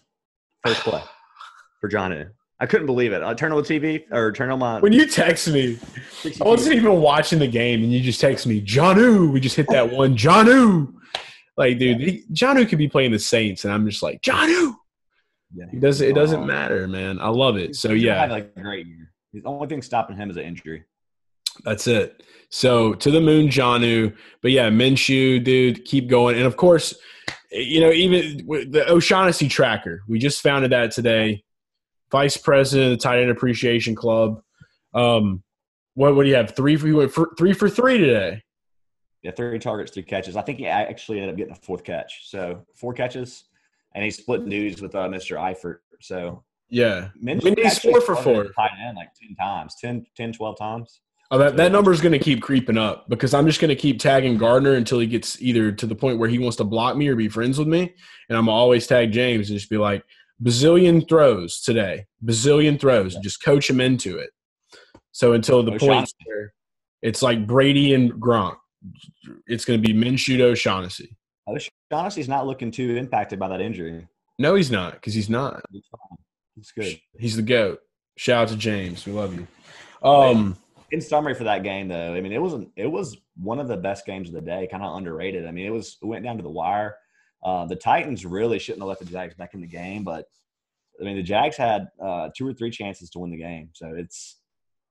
[0.63, 1.01] First play
[1.81, 2.31] for John.
[2.59, 3.21] I couldn't believe it.
[3.23, 4.79] Uh, I turned on the TV or turn on my.
[4.79, 5.77] when you text me,
[6.41, 9.31] I wasn't even watching the game, and you just text me, Jonnu.
[9.31, 10.91] We just hit that one, Jonnu.
[11.55, 14.73] Like, dude, he, Jonnu could be playing the Saints, and I'm just like, Jonnu.
[15.55, 15.65] Yeah.
[15.71, 16.45] He does it doesn't Oh.
[16.45, 17.19] matter, man.
[17.21, 17.75] I love it.
[17.75, 19.11] So yeah, had like a great year.
[19.33, 20.83] The only thing stopping him is an injury.
[21.63, 22.21] That's it.
[22.49, 24.15] So to the moon, Jonnu.
[24.41, 26.35] But yeah, Minshew, dude, keep going.
[26.35, 26.93] And of course,
[27.51, 31.43] you know, even the O'Shaughnessy tracker, we just founded that today.
[32.11, 34.41] Vice president of the Tight End Appreciation Club.
[34.93, 35.43] Um,
[35.93, 36.55] what, what do you have?
[36.55, 38.43] Three for, went for three for three today.
[39.23, 40.35] Yeah, three targets, three catches.
[40.35, 42.29] I think he actually ended up getting a fourth catch.
[42.29, 43.45] So four catches,
[43.95, 45.37] and he's split duties with uh, Mr.
[45.37, 45.77] Eifert.
[46.01, 47.09] So Yeah.
[47.19, 48.45] He's four for four.
[48.45, 51.01] Tight end like 10 times, 10, 10 12 times.
[51.29, 53.75] Oh, that, that number is going to keep creeping up because I'm just going to
[53.75, 56.95] keep tagging Gardner until he gets either to the point where he wants to block
[56.95, 57.93] me or be friends with me.
[58.29, 60.05] And I'm always tag James and just be like,
[60.43, 64.29] bazillion throws today, bazillion throws, and just coach him into it.
[65.11, 66.53] So until the point where
[67.01, 68.57] it's like Brady and Gronk,
[69.47, 71.15] it's going to be Minshew O'Shaughnessy.
[71.47, 74.07] O'Shaughnessy's not looking too impacted by that injury.
[74.37, 75.61] No, he's not because he's not.
[75.71, 76.17] He's fine.
[76.55, 77.01] He's good.
[77.19, 77.79] He's the goat.
[78.17, 79.05] Shout out to James.
[79.05, 79.47] We love you.
[80.07, 80.57] Um,
[80.91, 82.69] In summary for that game, though, I mean, it wasn't.
[82.75, 84.67] It was one of the best games of the day.
[84.69, 85.47] Kind of underrated.
[85.47, 85.97] I mean, it was.
[86.01, 86.95] It went down to the wire.
[87.43, 90.25] Uh, the Titans really shouldn't have let the Jags back in the game, but
[90.99, 93.69] I mean, the Jags had uh, two or three chances to win the game.
[93.73, 94.37] So it's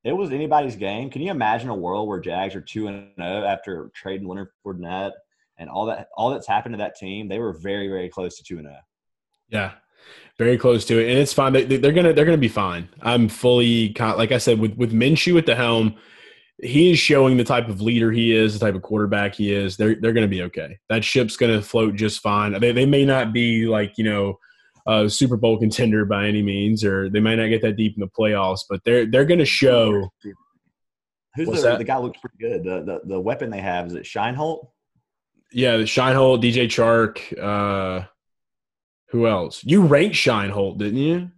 [0.04, 1.10] it was anybody's game.
[1.10, 5.12] Can you imagine a world where Jags are two and zero after trading Leonard Fournette
[5.58, 7.28] and all that all that's happened to that team?
[7.28, 8.70] They were very very close to two and oh.
[8.70, 8.80] zero.
[9.48, 9.72] Yeah,
[10.38, 11.52] very close to it, and it's fine.
[11.52, 12.88] They, they're gonna they're gonna be fine.
[13.02, 15.96] I'm fully like I said with with Minshew at the helm.
[16.62, 19.76] He is showing the type of leader he is, the type of quarterback he is.
[19.76, 20.78] They're they're gonna be okay.
[20.88, 22.58] That ship's gonna float just fine.
[22.58, 24.38] They they may not be like you know
[24.86, 28.00] a Super Bowl contender by any means, or they might not get that deep in
[28.00, 30.10] the playoffs, but they're they're gonna show.
[31.34, 32.64] Who's the, the guy looks pretty good.
[32.64, 34.68] The, the the weapon they have is it Shenault?
[35.52, 37.38] Yeah, the Shenault, DJ Chark.
[37.38, 38.06] Uh,
[39.10, 39.62] who else?
[39.64, 41.30] You ranked Shenault, didn't you?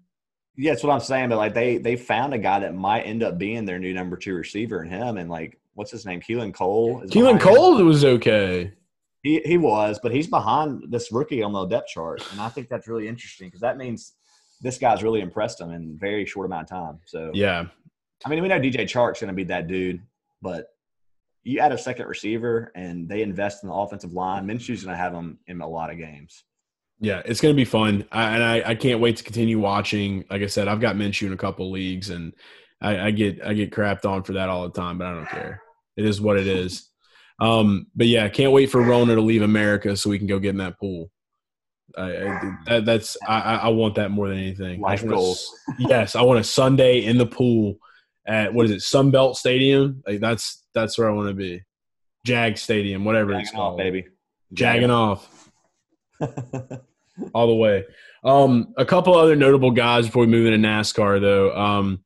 [0.59, 1.29] Yeah, that's what I'm saying.
[1.29, 4.17] But like they they found a guy that might end up being their new number
[4.17, 5.17] two receiver in him.
[5.17, 6.21] And like what's his name?
[6.21, 7.03] Keelan Cole.
[7.03, 7.55] Keelan behind him.
[7.55, 8.73] Cole was okay.
[9.23, 12.69] He he was, but he's behind this rookie on the depth chart, and I think
[12.69, 14.15] that's really interesting because that means
[14.61, 16.99] this guy's really impressed him in a very short amount of time.
[17.05, 17.67] So Yeah,
[18.25, 20.03] I mean, we know DJ Chark's going to be that dude,
[20.43, 20.67] but
[21.45, 24.47] you add a second receiver and they invest in the offensive line.
[24.47, 26.45] Minshew's going to have him in a lot of games.
[27.01, 30.25] Yeah, it's going to be fun, I, and I, I can't wait to continue watching.
[30.31, 32.33] Like I said, I've got Minshew in a couple leagues, and
[32.81, 35.29] I, I get I get crapped on for that all the time, but I don't
[35.29, 35.63] care.
[35.97, 36.85] It is what it is.
[37.41, 40.49] Um, but yeah, can't wait for Rona to leave America so we can go get
[40.49, 41.09] in that pool.
[41.97, 44.81] I, I, that, that's I, want that more than anything.
[44.81, 45.35] Life a
[45.79, 47.77] yes, I want a Sunday in the pool
[48.27, 50.03] at what is it, Sunbelt Stadium?
[50.05, 51.63] Like that's that's where I want to be.
[52.27, 53.79] Jag Stadium, whatever it's Jagging off, called.
[53.79, 54.07] baby.
[54.53, 55.51] Jagging off
[57.35, 57.85] all the way.
[58.25, 61.55] Um, a couple other notable guys before we move into NASCAR, though.
[61.57, 62.03] Um,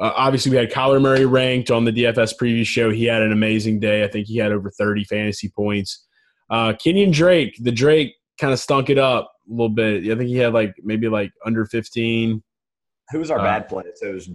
[0.00, 2.90] uh, obviously, we had Kyler Murray ranked on the DFS preview show.
[2.90, 4.04] He had an amazing day.
[4.04, 6.06] I think he had over 30 fantasy points.
[6.48, 10.04] Uh, Kenyon Drake, the Drake kind of stunk it up a little bit.
[10.10, 12.42] I think he had like maybe like under 15.
[13.10, 13.82] Who was our Uh, bad play?
[13.96, 14.30] So it was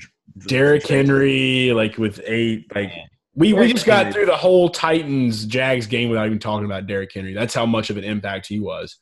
[0.48, 2.66] Derrick Henry, like with eight.
[2.76, 3.08] Like Man.
[3.36, 4.14] we, we just got Henry.
[4.14, 7.34] through the whole Titans Jags game without even talking about Derrick Henry.
[7.34, 8.98] That's how much of an impact he was.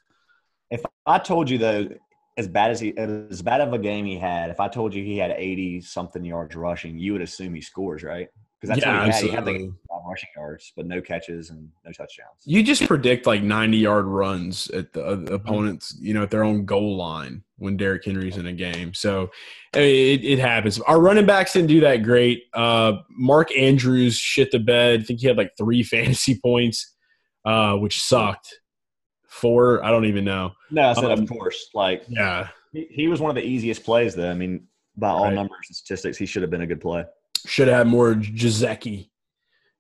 [0.74, 1.88] If I told you though,
[2.36, 5.04] as bad as he, as bad of a game he had, if I told you
[5.04, 8.28] he had eighty something yards rushing, you would assume he scores, right?
[8.60, 9.24] Because that's Yeah, what he had.
[9.24, 9.72] He had like
[10.08, 12.42] rushing yards, but no catches and no touchdowns.
[12.46, 16.44] You just predict like 90 yard runs at the uh, opponents, you know, at their
[16.44, 18.94] own goal line when Derrick Henry's in a game.
[18.94, 19.30] So
[19.76, 20.80] I mean, it, it happens.
[20.82, 22.46] Our running backs didn't do that great.
[22.54, 25.02] Uh, Mark Andrews shit the bed.
[25.02, 26.96] I think he had like three fantasy points,
[27.46, 28.60] uh, which sucked.
[29.34, 30.52] Four, I don't even know.
[30.72, 31.70] No, I said Um, of course.
[31.74, 32.48] Like Yeah.
[32.72, 34.30] he, he was one of the easiest plays though.
[34.30, 35.34] I mean, by all Right.
[35.34, 37.04] numbers and statistics, he should have been a good play.
[37.46, 39.10] Should have had more Gesicki.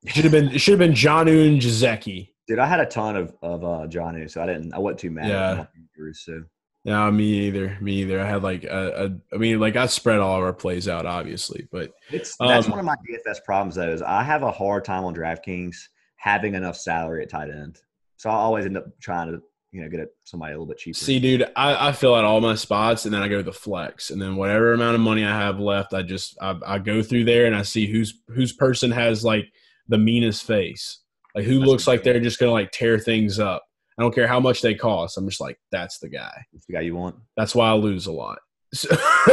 [0.07, 2.29] Should have been it should have been Jonnu and Gesicki.
[2.47, 4.73] Dude, I had a ton of of uh, Johnny, so I didn't.
[4.73, 5.27] I wasn't too mad.
[5.29, 5.65] Yeah.
[6.13, 6.43] So
[6.83, 7.77] No, me either.
[7.79, 8.19] Me either.
[8.19, 11.05] I had like a, a I mean, like I spread all of our plays out,
[11.05, 13.75] obviously, but it's that's Um, one of my DFS problems.
[13.75, 15.75] Though is I have a hard time on DraftKings
[16.17, 17.79] having enough salary at tight end,
[18.17, 19.41] so I always end up trying to
[19.71, 20.97] you know get it somebody a little bit cheaper.
[20.97, 23.51] see, dude, I, I fill out all my spots and then I go to the
[23.53, 27.01] flex, and then whatever amount of money I have left, I just I, I go
[27.01, 29.45] through there and I see who's whose person has like
[29.87, 30.99] the meanest face,
[31.35, 33.63] like who That's looks like they're just gonna like tear things up.
[33.97, 35.17] I don't care how much they cost.
[35.17, 36.45] I'm just like, that's the guy.
[36.51, 37.15] That's the guy you want.
[37.37, 38.39] That's why I lose a lot.
[38.73, 38.89] So-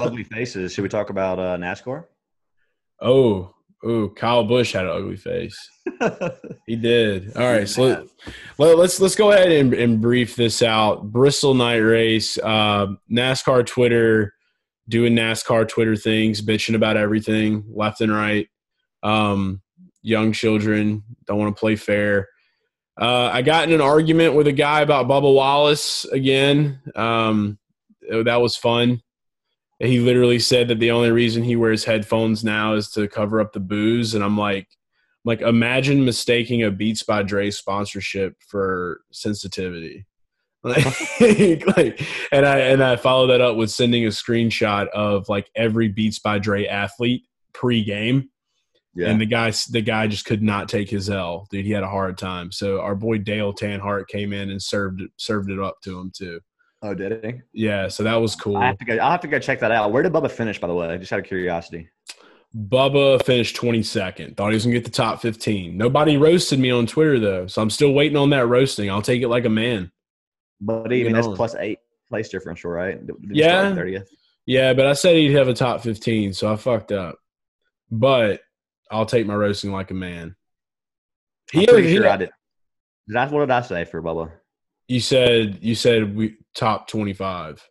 [0.00, 0.72] ugly faces.
[0.72, 2.04] Should we talk about uh, NASCAR?
[3.00, 3.54] oh,
[3.84, 5.58] oh, Kyle Busch had an ugly face.
[6.66, 7.36] He did.
[7.36, 8.06] All right, so let,
[8.58, 11.10] let, let's let's go ahead and, and brief this out.
[11.10, 14.34] Bristol night race, uh, NASCAR Twitter
[14.88, 18.48] doing NASCAR Twitter things, bitching about everything left and right.
[19.02, 19.62] Um,
[20.02, 22.28] young children don't want to play fair.
[23.00, 26.80] Uh, I got in an argument with a guy about Bubba Wallace again.
[26.94, 27.58] Um,
[28.08, 29.02] that was fun.
[29.80, 33.54] He literally said that the only reason he wears headphones now is to cover up
[33.54, 34.68] the booze, and I'm like,
[35.24, 40.06] like imagine mistaking a Beats by Dre sponsorship for sensitivity.
[40.62, 45.48] Like, like, and I and I followed that up with sending a screenshot of like
[45.56, 47.22] every Beats by Dre athlete
[47.54, 48.28] pre-game,
[48.94, 49.08] yeah.
[49.08, 51.64] and the guy the guy just could not take his L, dude.
[51.64, 52.52] He had a hard time.
[52.52, 56.12] So our boy Dale Tanhart came in and served it served it up to him
[56.14, 56.40] too.
[56.82, 57.40] Oh, did he?
[57.52, 58.56] Yeah, so that was cool.
[58.56, 58.96] I have to go.
[58.96, 59.92] I'll have to go check that out.
[59.92, 60.88] Where did Bubba finish, by the way?
[60.88, 61.88] I Just out of curiosity.
[62.56, 64.36] Bubba finished 22nd.
[64.36, 65.76] Thought he was gonna get the top 15.
[65.76, 68.90] Nobody roasted me on Twitter though, so I'm still waiting on that roasting.
[68.90, 69.92] I'll take it like a man.
[70.60, 71.36] But even that's on.
[71.36, 71.78] plus eight
[72.08, 73.04] place differential, right?
[73.06, 73.72] Did Yeah.
[73.72, 74.06] start 30th.
[74.46, 77.16] Yeah, but I said he'd have a top 15, so I fucked up.
[77.88, 78.40] But
[78.90, 80.34] I'll take my roasting like a man.
[81.54, 82.30] I'm He, pretty he- sure I did.
[83.06, 84.32] Did I, what did I say for Bubba?
[84.90, 87.64] You said you said we top 25.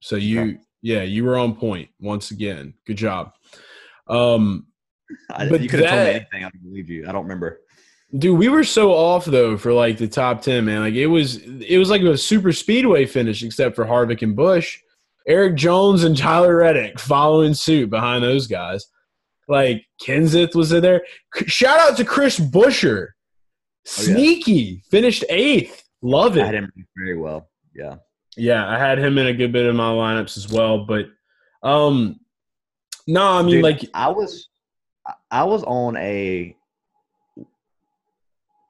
[0.00, 0.58] So you Okay.
[0.82, 2.74] yeah, you were on point once again.
[2.86, 3.32] Good job.
[4.08, 4.66] Um
[5.30, 6.44] I, But you could have told me anything.
[6.44, 7.08] I don't believe you.
[7.08, 7.60] I don't remember.
[8.18, 10.80] Dude, we were so off though for like the top ten, man.
[10.80, 14.78] Like it was, it was like a super speedway finish, except for Harvick and Busch,
[15.28, 18.86] Erik Jones and Tyler Reddick following suit behind those guys.
[19.46, 21.02] Like Kenseth was in there.
[21.46, 24.14] Shout out to Chris Buescher, Oh, yeah.
[24.14, 25.84] sneaky, finished eighth.
[26.02, 27.48] Love I had him very well.
[27.74, 27.96] Yeah.
[28.36, 30.84] Yeah, I had him in a good bit of my lineups as well.
[30.84, 31.06] But,
[31.62, 32.20] um,
[33.06, 34.48] no, I mean Dude, like I was
[35.30, 36.56] I- was on a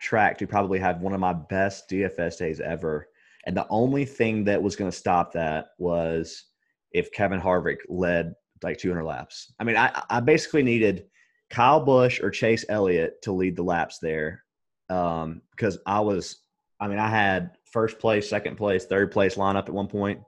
[0.01, 3.09] track to probably have one of my best DFS days ever.
[3.47, 6.45] And the only thing that was going to stop that was
[6.93, 9.53] if Kevin Harvick led like 200 laps.
[9.59, 11.07] I mean, I, I basically needed
[11.51, 14.45] Kyle Busch or Chase Elliott to lead the laps there
[14.91, 16.39] um, because I was,
[16.81, 20.21] I mean, I had first place, second place, third place lineup at one point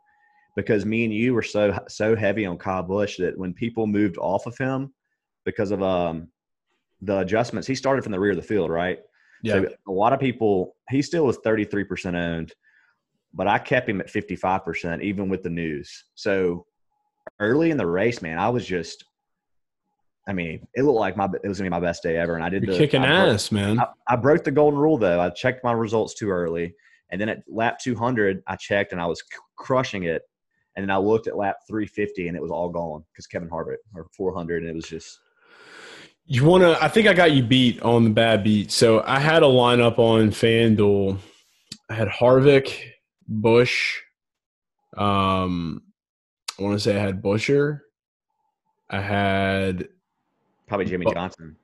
[0.57, 4.19] because me and you were so so heavy on Kyle Busch that when people moved
[4.19, 4.93] off of him
[5.45, 6.29] because of um
[7.03, 8.99] the adjustments, he started from the rear of the field, right?
[9.43, 12.53] yeah, So a lot of people, he still was 33% owned,
[13.33, 16.05] but I kept him at 55%, even with the news.
[16.15, 16.67] So
[17.41, 19.05] early in the race, man, I was just,
[20.29, 22.35] I mean, it looked like my, it was gonna be my best day ever.
[22.37, 23.81] And I did you're the, kicking I broke- ass, man.
[23.81, 25.21] I, I broke the golden rule though.
[25.21, 26.75] I checked my results too early.
[27.11, 30.23] And then at lap 200, I checked and I was c- crushing it.
[30.77, 33.79] And then I looked at lap 350 and it was all gone because Kevin Harvick
[33.95, 34.63] or 400.
[34.63, 35.19] And it was just,
[36.27, 36.81] You want to?
[36.85, 38.71] I think I got you beat on the bad beat.
[38.71, 41.19] So I had a lineup on FanDuel.
[41.89, 42.79] I had Harvick,
[43.27, 43.97] Busch.
[44.97, 45.83] Um,
[46.59, 47.81] I want to say I had Buescher.
[48.91, 49.89] I had
[50.69, 51.13] probably Jimmie Oh.
[51.13, 51.57] Johnson.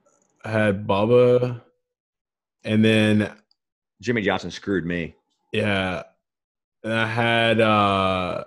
[0.45, 1.63] I had Bubba,
[2.65, 3.33] and then
[4.01, 5.15] Jimmie Johnson screwed me.
[5.53, 6.03] yeah,
[6.83, 7.61] and I had.
[7.61, 8.45] uh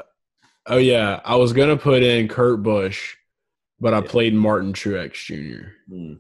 [0.70, 3.16] Oh yeah, I was gonna put in Kurt Busch,
[3.80, 4.08] but I Yeah.
[4.08, 5.70] played Martin Truex Jr.
[5.90, 6.14] Hmm.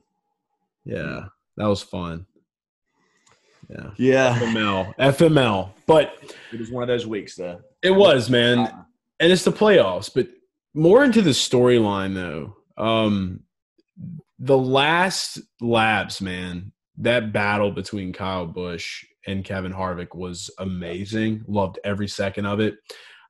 [0.85, 1.25] Yeah,
[1.57, 2.25] that was fun.
[3.69, 3.89] Yeah.
[3.97, 4.39] Yeah.
[4.39, 5.71] FML, FML.
[5.85, 6.13] But
[6.53, 7.59] It was one of those weeks though.
[7.81, 8.59] it was, man.
[9.19, 10.09] And it's the playoffs.
[10.13, 10.29] But
[10.73, 12.55] more into the storyline, though.
[12.81, 13.41] Um,
[14.39, 21.43] the last labs, man, that battle between Kyle Busch and Kevin Harvick was amazing.
[21.47, 22.75] Loved every second of it.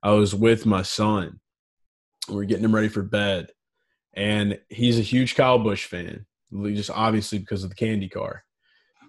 [0.02, 1.40] I was with my son.
[2.28, 3.48] We're getting him ready for bed.
[4.14, 8.44] And he's a huge Kyle Busch fan, just obviously because of the candy car.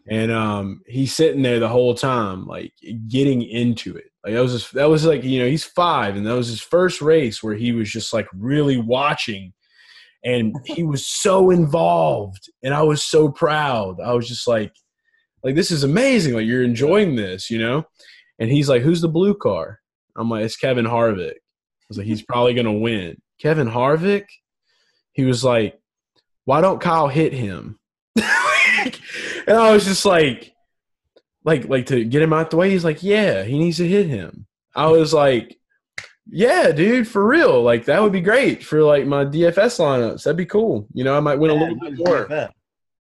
[0.09, 2.73] And um, he's sitting there the whole time, like
[3.07, 4.05] getting into it.
[4.23, 6.61] Like that was just, that was like you know he's five, and that was his
[6.61, 9.53] first race where he was just like really watching,
[10.23, 13.99] and he was so involved, and I was so proud.
[14.01, 14.73] I was just like,
[15.43, 16.33] Like this is amazing.
[16.33, 17.85] Like you're enjoying this, you know?
[18.39, 19.79] And he's like, Who's the blue car?
[20.17, 21.35] I'm like, It's Kevin Harvick.
[21.35, 23.17] I was like, He's probably gonna win.
[23.39, 24.25] Kevin Harvick?
[25.13, 25.79] He was like,
[26.45, 27.79] Why don't Kyle hit him?
[28.17, 30.53] and I was just like,
[31.45, 32.69] like, like to get him out the way.
[32.69, 34.47] He's like, Yeah, he needs to hit him.
[34.75, 35.58] I was like,
[36.31, 37.61] yeah, dude, for real.
[37.61, 40.23] Like that would be great for like my DFS lineups.
[40.23, 40.87] That'd be cool.
[40.93, 42.49] You know, I might win a little bit more.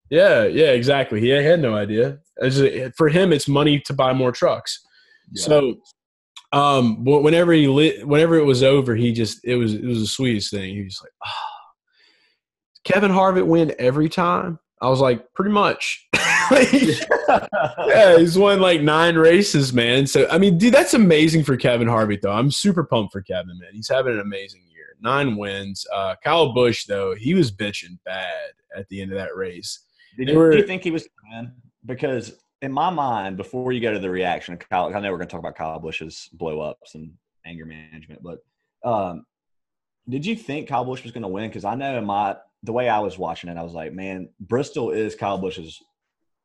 [0.09, 1.20] Yeah, yeah, exactly.
[1.20, 2.18] He had no idea.
[2.97, 4.81] for him, it's money to buy more trucks.
[5.33, 5.43] Yeah.
[5.45, 5.74] So,
[6.53, 10.07] um, whenever he lit, whenever it was over, he just it was it was the
[10.07, 10.74] sweetest thing.
[10.74, 11.31] He was like, oh.
[12.85, 14.61] Kevin Harvick win every time.
[14.81, 16.07] I was like, pretty much.
[16.51, 20.07] yeah, he's won like nine races, man.
[20.07, 22.33] So I mean, dude, that's amazing for Kevin Harvick, though.
[22.33, 23.70] I'm super pumped for Kevin, man.
[23.72, 24.97] He's having an amazing year.
[25.01, 25.87] Nine wins.
[25.93, 29.81] Uh, Kyle Busch, though, he was bitching bad at the end of that race.
[30.16, 31.53] Did you, were, do you think he was win?
[31.85, 35.18] Because in my mind, before you go to the reaction of Kyle, I know we're
[35.18, 37.12] going to talk about Kyle Busch's blow ups and
[37.45, 38.39] anger management, but
[38.85, 39.27] um,
[40.09, 41.49] did you think Kyle Busch was going to win?
[41.49, 42.37] Because I know in my
[42.67, 45.81] the way I was watching it, I was like, man, Bristol is Kyle Busch's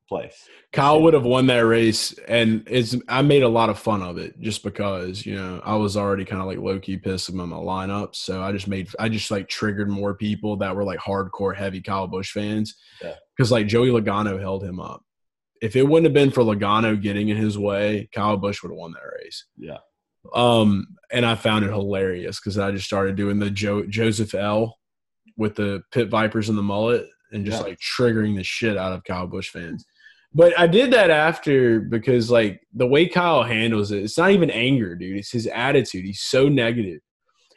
[0.07, 0.47] place.
[0.71, 4.17] Kyle would have won that race, and it's I made a lot of fun of
[4.17, 7.47] it just because you know I was already kind of like low key pissed about
[7.47, 10.99] my lineup, so I just made I just like triggered more people that were like
[10.99, 13.57] hardcore heavy Kyle Busch fans because yeah.
[13.57, 15.01] like Joey Logano held him up.
[15.61, 18.77] If it wouldn't have been for Logano getting in his way, Kyle Busch would have
[18.77, 19.45] won that race.
[19.57, 19.77] Yeah.
[20.33, 24.77] Um, and I found it hilarious because I just started doing the jo- Joseph L
[25.37, 27.67] with the pit vipers and the mullet and just yeah.
[27.67, 29.85] like triggering the shit out of Kyle Busch fans.
[30.33, 34.49] But I did that after because like the way Kyle handles it, it's not even
[34.49, 35.17] anger, dude.
[35.17, 36.05] It's his attitude.
[36.05, 37.01] He's so negative.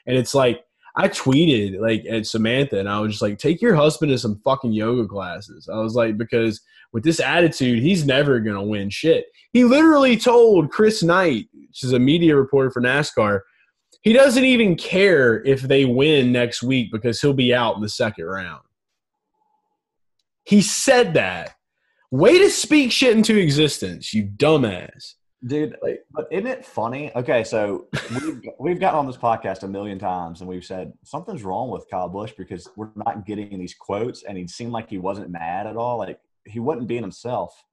[0.07, 0.65] And it's like
[0.97, 4.41] I tweeted like at Samantha and I was just like, take your husband to some
[4.45, 5.69] fucking yoga classes.
[5.73, 6.61] I was like, because
[6.93, 9.27] with this attitude, he's never gonna win shit.
[9.53, 13.41] He literally told Chris Knight, which is a media reporter for NASCAR,
[14.05, 17.89] he doesn't even care if they win next week because he'll be out in the
[17.89, 18.63] second round.
[20.45, 21.55] He said that.
[22.11, 25.15] Way to speak shit into existence, you dumbass.
[25.47, 25.77] Dude,
[26.13, 27.11] but isn't it funny?
[27.17, 31.43] Okay, so we've, we've gotten on this podcast a million times and we've said something's
[31.43, 34.99] wrong with Kyle Busch because we're not getting these quotes and he seemed like he
[34.99, 35.99] wasn't mad at all.
[35.99, 37.65] Like he wasn't being himself.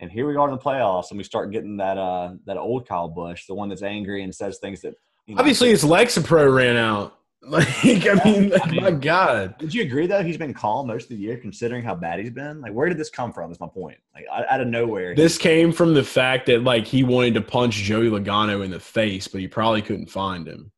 [0.00, 2.88] And here we are in the playoffs and we start getting that uh that old
[2.88, 4.94] Kyle Busch, the one that's angry and says things that
[5.26, 7.18] you know, obviously his Lexapro ran out.
[7.44, 9.58] Like, I mean, like, I mean, my God.
[9.58, 10.22] Did you agree though?
[10.22, 12.60] He's been calm most of the year, considering how bad he's been.
[12.60, 13.50] Like, where did this come from?
[13.50, 13.98] Is my point.
[14.14, 15.16] Like, out of nowhere.
[15.16, 18.78] This came from the fact that like he wanted to punch Joey Logano in the
[18.78, 20.70] face, but he probably couldn't find him.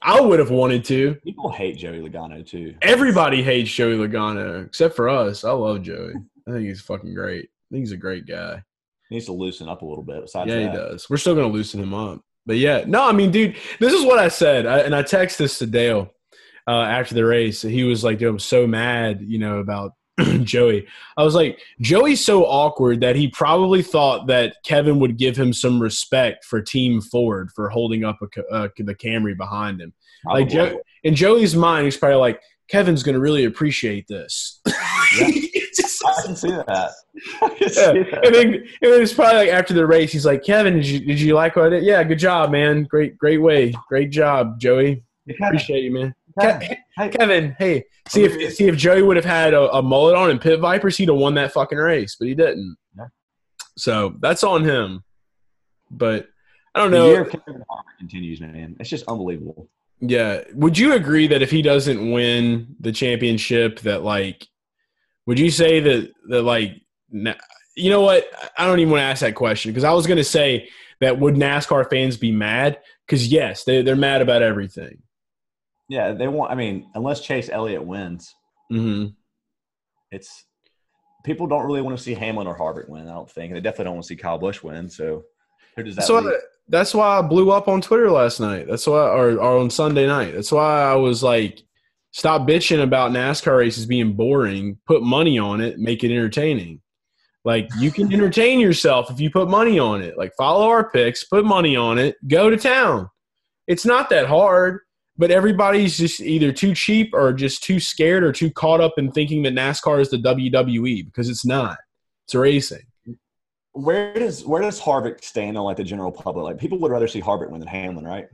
[0.00, 1.14] I would have wanted to.
[1.16, 2.74] People hate Joey Logano too.
[2.80, 5.44] Everybody hates Joey Logano except for us.
[5.44, 6.14] I love Joey.
[6.48, 7.44] I think he's fucking great.
[7.44, 8.62] I think he's a great guy.
[9.08, 10.22] He needs to loosen up a little bit.
[10.22, 10.70] Besides yeah, that.
[10.70, 11.08] he does.
[11.08, 12.22] We're still gonna loosen him up.
[12.46, 15.38] But yeah, no, I mean, dude, this is what I said, I, and I texted
[15.38, 16.10] this to Dale
[16.66, 17.62] uh, after the race.
[17.62, 19.92] He was like, "Dude, I'm so mad, you know, about
[20.42, 20.86] Joey."
[21.16, 25.52] I was like, "Joey's so awkward that he probably thought that Kevin would give him
[25.52, 29.92] some respect for Team Ford for holding up a, uh, the Camry behind him."
[30.22, 30.44] Probably.
[30.44, 34.60] Like, in Joey's mind, he's probably like, "Kevin's going to really appreciate this."
[35.16, 35.60] Yeah.
[36.06, 36.92] I can see that.
[37.58, 38.20] Can see that.
[38.24, 41.00] And then, and then it's probably like after the race, he's like, "Kevin, did you
[41.00, 41.84] did you like what I did?
[41.84, 42.84] Yeah, good job, man.
[42.84, 45.04] Great, great way, great job, Joey.
[45.28, 49.54] Appreciate you, man." Kevin, hey, Kevin, hey, see if see if Joey would have had
[49.54, 52.34] a, a, mullet on and pit vipers, he'd have won that fucking race, but he
[52.34, 52.76] didn't.
[52.98, 53.06] Yeah.
[53.76, 55.04] So that's on him.
[55.90, 56.28] But
[56.74, 57.04] I don't know.
[57.04, 57.64] The year of Kevin
[57.98, 58.76] continues, man.
[58.80, 59.68] It's just unbelievable.
[60.00, 60.42] Yeah.
[60.54, 64.48] Would you agree that if he doesn't win the championship, that like
[65.26, 68.26] would you say that that like you know what?
[68.56, 70.68] I don't even want to ask that question because I was going to say
[71.00, 72.78] that would NASCAR fans be mad?
[73.06, 75.02] Because yes, they they're mad about everything.
[75.88, 76.50] Yeah, they want.
[76.50, 78.34] I mean, unless Chase Elliott wins,
[78.72, 79.10] mm-hmm.
[80.10, 80.44] it's
[81.24, 83.08] people don't really want to see Hamlin or Harvick win.
[83.08, 84.88] I don't think, and they definitely don't want to see Kyle Busch win.
[84.88, 85.24] So
[85.76, 86.04] who does that?
[86.04, 88.66] So that's why I blew up on Twitter last night.
[88.66, 90.34] That's why, or, or on Sunday night.
[90.34, 91.62] That's why I was like,
[92.14, 94.78] Stop bitching about NASCAR races being boring.
[94.86, 96.80] Put money on it, make it entertaining.
[97.44, 100.16] Like you can entertain yourself if you put money on it.
[100.16, 103.08] Like follow our picks, put money on it, go to town.
[103.66, 104.78] It's not that hard,
[105.18, 109.10] but everybody's just either too cheap or just too scared or too caught up in
[109.10, 111.78] thinking that NASCAR is the WWE because it's not.
[112.26, 112.86] It's racing
[113.74, 116.44] where does where does Harvick stand on like the general public?
[116.44, 118.28] Like people would rather see Harvick win than Hamlin, right?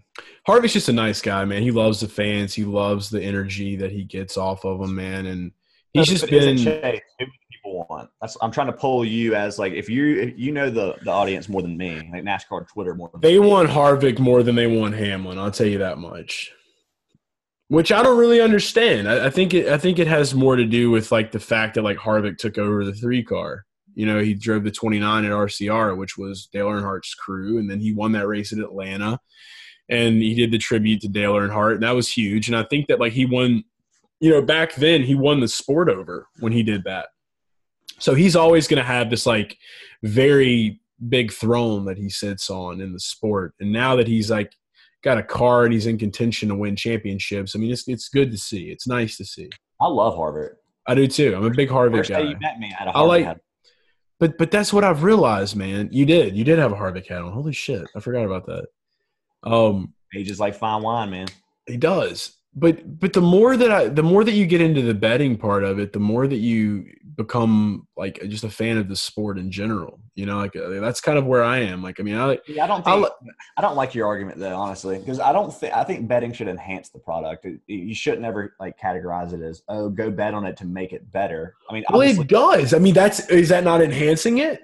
[0.47, 1.63] Harvick's just a nice guy, man.
[1.63, 2.55] He loves the fans.
[2.55, 5.27] He loves the energy that he gets off of them, man.
[5.27, 5.53] And
[5.93, 6.59] he's no, just been.
[6.59, 8.11] Chase, people people want.
[8.21, 11.11] That's I'm trying to pull you as like if you if you know the the
[11.11, 13.47] audience more than me, like NASCAR Twitter more than They me.
[13.47, 15.39] want Harvick more than they want Hamlin.
[15.39, 16.53] I'll tell you that much.
[17.69, 19.09] Which I don't really understand.
[19.09, 19.69] I, I think it.
[19.69, 22.59] I think it has more to do with like the fact that like Harvick took
[22.59, 23.65] over the three car.
[24.01, 27.81] You know, he drove the 29 at RCR, which was Dale Earnhardt's crew, and then
[27.81, 29.21] he won that race at Atlanta,
[29.91, 32.49] and he did the tribute to Dale Earnhardt, and that was huge.
[32.49, 33.63] And I think that like he won.
[34.19, 37.09] You know, back then he won the sport over when he did that.
[37.99, 39.59] So he's always going to have this like
[40.03, 40.81] very
[41.11, 43.53] big throne that he sits on in the sport.
[43.61, 44.55] And now that he's like
[45.03, 48.31] got a car and he's in contention to win championships, I mean, it's it's good
[48.31, 48.71] to see.
[48.71, 49.51] It's nice to see.
[49.79, 50.53] I love Harvick.
[50.87, 51.35] I do too.
[51.37, 52.21] I'm a big Harvick First guy.
[52.21, 53.41] you met me at a Harvick like- hat.
[54.21, 55.89] But but that's what I've realized, man.
[55.91, 56.37] You did.
[56.37, 57.33] You did have a Harvick hat on.
[57.33, 57.89] Holy shit.
[57.97, 58.67] I forgot about that.
[59.43, 61.29] Um Age is like fine wine, man.
[61.67, 62.37] He does.
[62.55, 65.63] But but the more that I the more that you get into the betting part
[65.63, 66.87] of it, the more that you
[67.17, 70.01] become like just a fan of the sport in general.
[70.15, 71.83] You know, like uh, that's kind of where I am.
[71.83, 73.09] Like I mean, I Yeah, I don't I think
[73.57, 76.49] I don't like your argument though, honestly, because I don't think I think betting should
[76.49, 77.45] enhance the product.
[77.45, 80.93] It- you shouldn't ever like categorize it as oh, go bet on it to make
[80.93, 81.55] it better.
[81.69, 82.75] I mean, well, it does.
[82.75, 84.63] I mean, that's is that not enhancing it,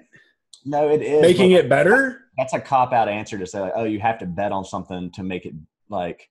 [0.67, 2.25] no, it is making it better?
[2.37, 5.09] That's a cop out answer to say like, oh, you have to bet on something
[5.11, 5.53] to make it
[5.89, 6.29] like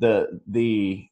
[0.00, 1.06] the the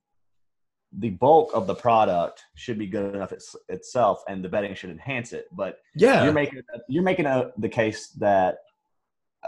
[0.99, 4.91] the bulk of the product should be good enough it's, itself, and the betting should
[4.91, 5.47] enhance it.
[5.53, 8.59] But Yeah, you're making you're making a, the case that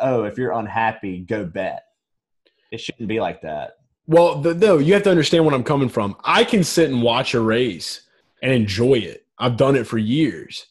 [0.01, 1.84] oh, if you're unhappy, go bet.
[2.70, 3.72] It shouldn't be like that.
[4.07, 6.16] Well, the, no, you have to understand where I'm coming from.
[6.24, 8.03] I can sit and watch a race
[8.43, 9.26] and enjoy it.
[9.38, 10.66] I've done it for years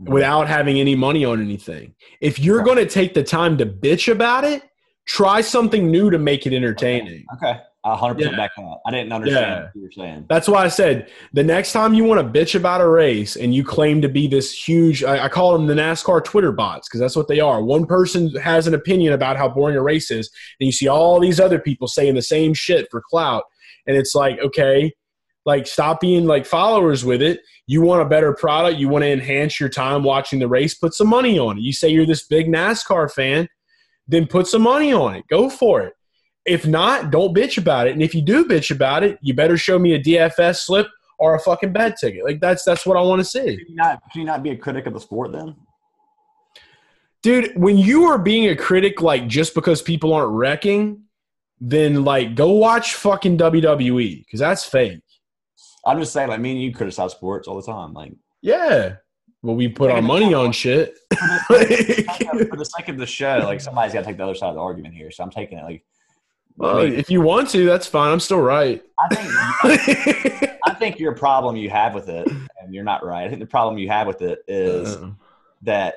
[0.00, 0.12] mm-hmm.
[0.12, 1.94] without having any money on anything.
[2.20, 4.62] If you're going to take the time to bitch about it,
[5.06, 7.24] try something new to make it entertaining.
[7.34, 8.36] Okay, a hundred percent Yeah.
[8.38, 8.76] back that.
[8.86, 9.62] I didn't understand Yeah.
[9.64, 10.26] what you were saying.
[10.28, 13.54] That's why I said the next time you want to bitch about a race and
[13.54, 17.00] you claim to be this huge, I, I call them the NASCAR Twitter bots because
[17.00, 17.62] that's what they are.
[17.62, 20.30] One person has an opinion about how boring a race is,
[20.60, 23.44] and you see all these other people saying the same shit for clout.
[23.86, 24.92] And it's like, okay,
[25.44, 27.40] like stop being like followers with it.
[27.66, 30.94] You want a better product, you want to enhance your time watching the race, put
[30.94, 31.62] some money on it.
[31.62, 33.48] You say you're this big NASCAR fan,
[34.08, 35.24] then put some money on it.
[35.28, 35.92] Go for it.
[36.46, 37.92] If not, don't bitch about it.
[37.92, 40.88] And if you do bitch about it, you better show me a DFS slip
[41.18, 42.24] or a fucking bet ticket.
[42.24, 43.56] Like that's that's what I want to see.
[43.56, 45.56] Can you not can you not be a critic of the sport then?
[47.22, 51.04] Dude, when you are being a critic like just because people aren't wrecking,
[51.60, 55.00] then like go watch fucking WWE because that's fake.
[55.86, 57.94] I'm just saying, like me and you criticize sports all the time.
[57.94, 58.96] Like Yeah.
[59.42, 60.98] Well, we put our money on shit.
[61.46, 64.54] for the sake of the show, like somebody's got to take the other side of
[64.54, 65.10] the argument here.
[65.10, 65.64] So I'm taking it.
[65.64, 65.84] Like,
[66.56, 68.12] well, I, mean, if you want to, that's fine.
[68.12, 68.82] I'm still right.
[69.00, 72.28] I think I think your problem you have with it,
[72.60, 73.24] and you're not right.
[73.24, 75.10] I think the problem you have with it is Uh,
[75.62, 75.94] that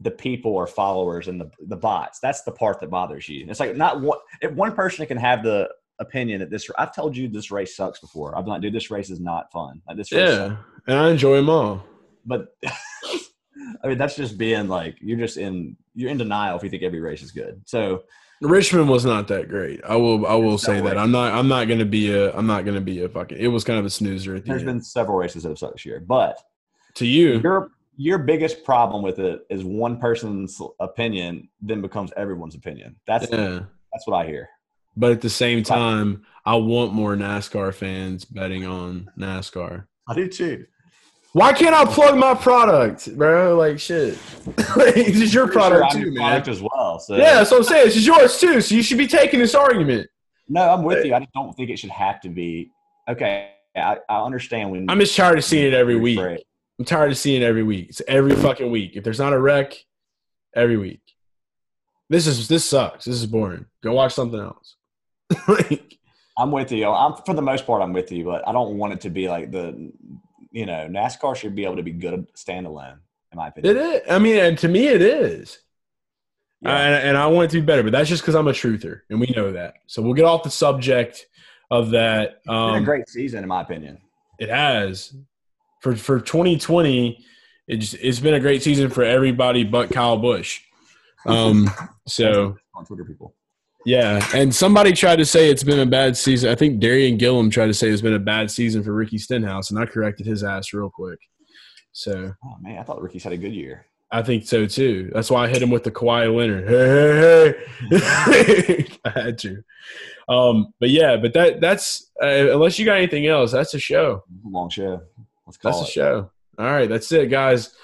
[0.00, 2.18] the people are followers and the the bots.
[2.18, 3.46] That's the part that bothers you.
[3.48, 5.68] It's like not one if one person can have the
[6.00, 6.68] opinion that this.
[6.78, 8.36] I've told you this race sucks before.
[8.36, 9.80] I've been like, dude, this race is not fun.
[9.86, 10.50] Like this race sucks.
[10.50, 10.56] yeah,
[10.88, 11.84] and I enjoy them all.
[12.26, 12.56] but
[13.84, 16.82] I mean that's just being like you're just in you're in denial if you think
[16.82, 17.62] every race is good.
[17.66, 18.02] So
[18.42, 19.80] Richmond was not that great.
[19.84, 20.26] I will.
[20.26, 20.98] I will say that.
[20.98, 21.32] I'm not.
[21.32, 22.34] I'm not gonna be a.
[22.36, 23.38] I'm not gonna be a fucking.
[23.38, 24.66] It was kind of a snoozer at the there's end.
[24.66, 26.40] been several races that have sucked this year, but
[26.94, 32.54] to you, your your biggest problem with it is one person's opinion then becomes everyone's
[32.54, 32.96] opinion.
[33.06, 33.60] That's yeah.
[33.92, 34.48] that's what I hear.
[34.96, 39.86] But at the same time, I want more NASCAR fans betting on NASCAR.
[40.08, 40.66] I do too.
[41.32, 43.56] Why can't I plug my product, bro?
[43.56, 44.18] Like shit.
[44.76, 46.16] this is your product I'm too, man.
[46.16, 46.98] product as well.
[46.98, 47.86] So Yeah, so I'm saying.
[47.86, 48.60] This is yours too.
[48.60, 50.08] So you should be taking this argument.
[50.48, 51.14] no, I'm with you.
[51.14, 52.70] I just don't think it should have to be.
[53.08, 56.18] Okay, I, I understand when I'm just tired of seeing it every week.
[56.78, 57.88] I'm tired of seeing it every week.
[57.90, 58.96] It's every fucking week.
[58.96, 59.74] If there's not a wreck,
[60.54, 61.00] every week.
[62.10, 63.06] This is this sucks.
[63.06, 63.64] This is boring.
[63.82, 64.76] Go watch something else.
[65.48, 65.98] like,
[66.36, 66.86] I'm with you.
[66.86, 69.28] I'm for the most part, I'm with you, but I don't want it to be
[69.28, 69.92] like the,
[70.52, 72.98] you know, NASCAR should be able to be good standalone,
[73.32, 73.76] in my opinion.
[73.76, 74.02] it is.
[74.10, 75.58] I mean, and to me, it is.
[76.60, 76.76] Yeah.
[76.76, 79.00] and, and I want it to be better, but that's just because I'm a truther,
[79.10, 79.74] and we know that.
[79.86, 81.26] So we'll get off the subject
[81.70, 82.34] of that.
[82.36, 83.98] It's been Um, a great season, in my opinion.
[84.38, 85.14] It has
[85.80, 87.24] for for 2020.
[87.68, 90.60] It just, it's been a great season for everybody but Kyle Busch.
[91.26, 91.70] Um,
[92.06, 93.34] so on Twitter, people.
[93.84, 96.50] Yeah, and somebody tried to say it's been a bad season.
[96.50, 99.70] I think Darian Gillum tried to say it's been a bad season for Ricky Stenhouse,
[99.70, 101.18] and I corrected his ass real quick.
[101.92, 103.86] So Oh man, I thought Ricky's had a good year.
[104.10, 105.10] I think so too.
[105.14, 106.68] That's why I hit him with the Kawhi Leonard.
[106.68, 107.54] Hey,
[107.90, 108.86] hey, hey.
[109.06, 109.62] I had to.
[110.28, 114.22] Um, but yeah, but that that's uh, unless you got anything else, that's a show.
[114.44, 115.02] Long show.
[115.46, 116.30] Let's call That's a show.
[116.58, 117.74] All right, that's it, guys.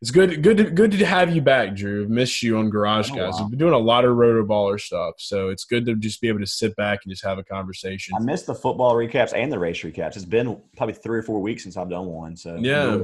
[0.00, 2.06] It's good, good, to, good to have you back, Drew.
[2.08, 3.34] Missed you on Garage Oh, Guys.
[3.34, 3.40] wow.
[3.42, 6.28] We've been doing a lot of roto baller stuff, so it's good to just be
[6.28, 8.14] able to sit back and just have a conversation.
[8.16, 10.14] I missed the football recaps and the race recaps.
[10.14, 12.36] It's been probably three or four weeks since I've done one.
[12.36, 12.98] So Yeah,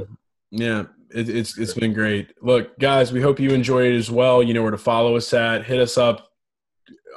[0.52, 2.32] yeah, it, it's it's been great.
[2.42, 4.40] Look, guys, we hope you enjoyed it as well.
[4.40, 5.64] You know where to follow us at.
[5.64, 6.28] Hit us up,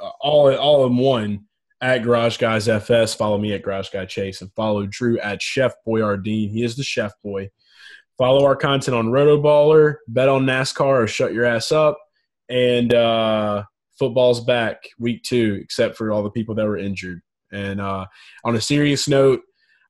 [0.02, 1.44] uh, all all in one
[1.80, 3.14] at Garage Guys FS.
[3.14, 6.50] Follow me at Garage Guy Chase and follow Drew at Chef BoiRDeen.
[6.50, 7.48] He is the Chef Boy.
[8.18, 11.96] Follow our content on Rotoballer, bet on NASCAR or shut your ass up,
[12.48, 13.62] and uh,
[13.96, 17.20] football's back week two, except for all the people that were injured.
[17.52, 18.06] And uh,
[18.44, 19.42] on a serious note,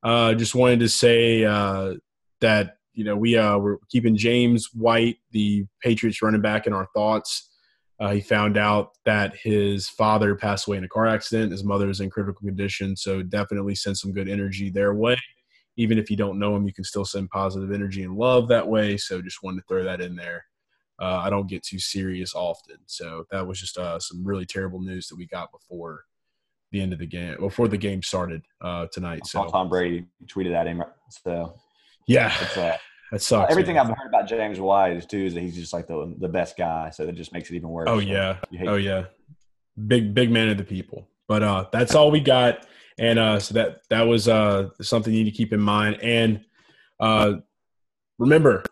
[0.03, 1.95] uh, just wanted to say uh,
[2.43, 6.87] that you know we uh, we're keeping James White, the Patriots running back, in our
[6.95, 7.49] thoughts.
[7.99, 11.51] Uh, he found out that his father passed away in a car accident.
[11.51, 15.19] His mother is in critical condition, so definitely send some good energy their way.
[15.79, 18.69] Even if you don't know him, you can still send positive energy and love that
[18.69, 18.99] way.
[18.99, 20.45] So just wanted to throw that in there.
[21.01, 24.81] Uh, I don't get too serious often, so that was just uh, some really terrible
[24.81, 26.03] news that we got before
[26.73, 29.27] the end of the game, before the game started uh, tonight.
[29.27, 30.83] So Tom Brady tweeted at him.
[31.09, 31.55] So
[32.07, 32.77] yeah, it's, uh,
[33.13, 33.51] that sucks.
[33.51, 33.87] everything man.
[33.87, 36.91] I've heard about James White too is that he's just like the the best guy.
[36.91, 37.89] So that just makes it even worse.
[37.89, 38.39] Oh yeah.
[38.67, 39.05] Oh yeah.
[39.87, 41.09] Big big man of the people.
[41.27, 42.67] But uh that's all we got.
[42.99, 45.99] And uh so that that was uh something you need to keep in mind.
[46.03, 46.45] And
[47.01, 47.35] uh
[48.19, 48.65] remember,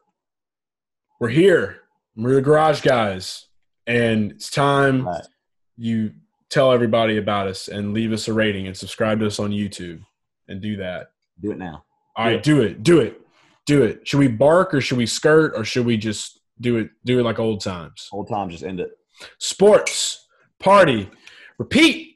[1.20, 1.78] we're here.
[2.16, 3.46] We're the garage guys.
[3.86, 5.22] And it's time Right.
[5.76, 6.12] you
[6.50, 10.00] tell everybody about us and leave us a rating and subscribe to us on YouTube
[10.48, 11.10] and do that.
[11.40, 11.84] Do it now.
[12.16, 12.82] All right, do it.
[12.82, 13.20] Do it.
[13.66, 14.06] Do it.
[14.08, 17.22] Should we bark or should we skirt or should we just do it do it
[17.22, 18.08] like old times?
[18.12, 18.90] Old times, just end it.
[19.38, 20.26] sports,
[20.58, 21.10] party,
[21.58, 22.15] repeat.